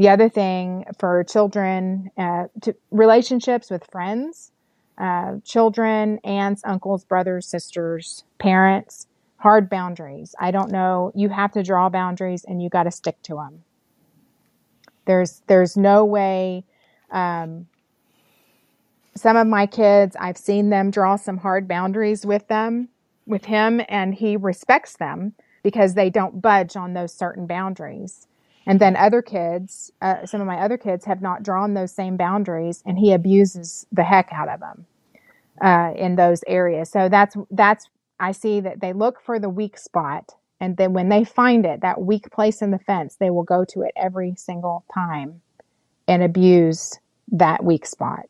the 0.00 0.08
other 0.08 0.30
thing 0.30 0.86
for 0.98 1.22
children, 1.24 2.10
uh, 2.16 2.44
to 2.62 2.74
relationships 2.90 3.70
with 3.70 3.86
friends, 3.92 4.50
uh, 4.96 5.34
children, 5.44 6.18
aunts, 6.24 6.62
uncles, 6.64 7.04
brothers, 7.04 7.46
sisters, 7.46 8.24
parents, 8.38 9.08
hard 9.36 9.68
boundaries. 9.68 10.34
I 10.40 10.52
don't 10.52 10.72
know. 10.72 11.12
You 11.14 11.28
have 11.28 11.52
to 11.52 11.62
draw 11.62 11.90
boundaries, 11.90 12.46
and 12.48 12.62
you 12.62 12.70
got 12.70 12.84
to 12.84 12.90
stick 12.90 13.20
to 13.24 13.34
them. 13.34 13.62
There's 15.04 15.42
there's 15.48 15.76
no 15.76 16.06
way. 16.06 16.64
Um, 17.10 17.66
some 19.14 19.36
of 19.36 19.46
my 19.46 19.66
kids, 19.66 20.16
I've 20.18 20.38
seen 20.38 20.70
them 20.70 20.90
draw 20.90 21.16
some 21.16 21.36
hard 21.36 21.68
boundaries 21.68 22.24
with 22.24 22.48
them, 22.48 22.88
with 23.26 23.44
him, 23.44 23.82
and 23.86 24.14
he 24.14 24.38
respects 24.38 24.96
them 24.96 25.34
because 25.62 25.92
they 25.92 26.08
don't 26.08 26.40
budge 26.40 26.74
on 26.74 26.94
those 26.94 27.12
certain 27.12 27.46
boundaries. 27.46 28.28
And 28.66 28.80
then 28.80 28.96
other 28.96 29.22
kids, 29.22 29.90
uh, 30.02 30.26
some 30.26 30.40
of 30.40 30.46
my 30.46 30.58
other 30.58 30.76
kids 30.76 31.04
have 31.06 31.22
not 31.22 31.42
drawn 31.42 31.74
those 31.74 31.92
same 31.92 32.16
boundaries, 32.16 32.82
and 32.86 32.98
he 32.98 33.12
abuses 33.12 33.86
the 33.90 34.04
heck 34.04 34.28
out 34.32 34.48
of 34.48 34.60
them 34.60 34.86
uh, 35.60 35.92
in 35.96 36.16
those 36.16 36.44
areas. 36.46 36.90
So 36.90 37.08
that's 37.08 37.36
that's 37.50 37.88
I 38.18 38.32
see 38.32 38.60
that 38.60 38.80
they 38.80 38.92
look 38.92 39.20
for 39.20 39.38
the 39.38 39.48
weak 39.48 39.78
spot, 39.78 40.34
and 40.60 40.76
then 40.76 40.92
when 40.92 41.08
they 41.08 41.24
find 41.24 41.64
it, 41.64 41.80
that 41.80 42.02
weak 42.02 42.30
place 42.30 42.60
in 42.60 42.70
the 42.70 42.78
fence, 42.78 43.16
they 43.16 43.30
will 43.30 43.44
go 43.44 43.64
to 43.66 43.82
it 43.82 43.92
every 43.96 44.34
single 44.36 44.84
time 44.92 45.40
and 46.06 46.22
abuse 46.22 46.98
that 47.32 47.64
weak 47.64 47.86
spot. 47.86 48.26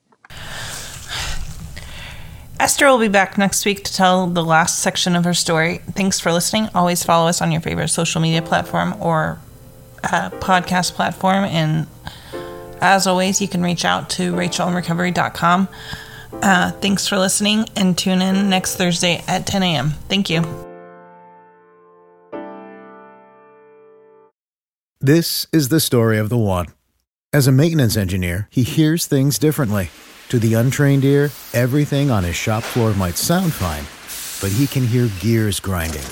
Esther 2.61 2.89
will 2.89 2.99
be 2.99 3.09
back 3.09 3.39
next 3.39 3.65
week 3.65 3.85
to 3.85 3.93
tell 3.93 4.27
the 4.27 4.45
last 4.45 4.81
section 4.81 5.17
of 5.17 5.25
her 5.25 5.33
story. 5.33 5.79
Thanks 5.93 6.21
for 6.21 6.31
listening. 6.31 6.69
Always 6.75 7.03
follow 7.03 7.27
us 7.27 7.41
on 7.41 7.51
your 7.51 7.63
favorite 7.63 7.89
social 7.89 8.21
media 8.21 8.43
platform 8.43 8.95
or 9.01 9.41
uh, 10.05 10.31
podcast 10.31 10.95
platform. 10.95 11.45
And 11.45 11.87
as 12.81 13.07
always, 13.07 13.41
you 13.41 13.49
can 13.49 13.63
reach 13.63 13.85
out 13.85 14.11
to 14.11 14.33
rachelinrecovery.com. 14.33 15.69
Uh, 16.33 16.71
thanks 16.73 17.07
for 17.07 17.19
listening 17.19 17.67
and 17.77 17.97
tune 17.97 18.23
in 18.23 18.49
next 18.49 18.77
Thursday 18.77 19.23
at 19.27 19.47
10 19.47 19.63
a.m. 19.63 19.91
Thank 20.09 20.31
you. 20.31 20.43
This 25.01 25.47
is 25.53 25.71
the 25.71 25.81
story 25.81 26.19
of 26.19 26.29
the 26.29 26.37
one. 26.37 26.67
As 27.33 27.47
a 27.47 27.53
maintenance 27.53 27.97
engineer, 27.97 28.49
he 28.51 28.63
hears 28.63 29.07
things 29.07 29.39
differently. 29.39 29.91
To 30.29 30.39
the 30.39 30.55
untrained 30.55 31.05
ear, 31.05 31.31
everything 31.55 32.11
on 32.11 32.23
his 32.23 32.37
shop 32.37 32.63
floor 32.63 32.93
might 32.95 33.17
sound 33.17 33.53
fine, 33.53 33.85
but 34.41 34.57
he 34.57 34.67
can 34.67 34.87
hear 34.87 35.09
gears 35.21 35.59
grinding 35.59 36.05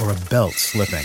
or 0.00 0.10
a 0.10 0.20
belt 0.30 0.54
slipping. 0.54 1.04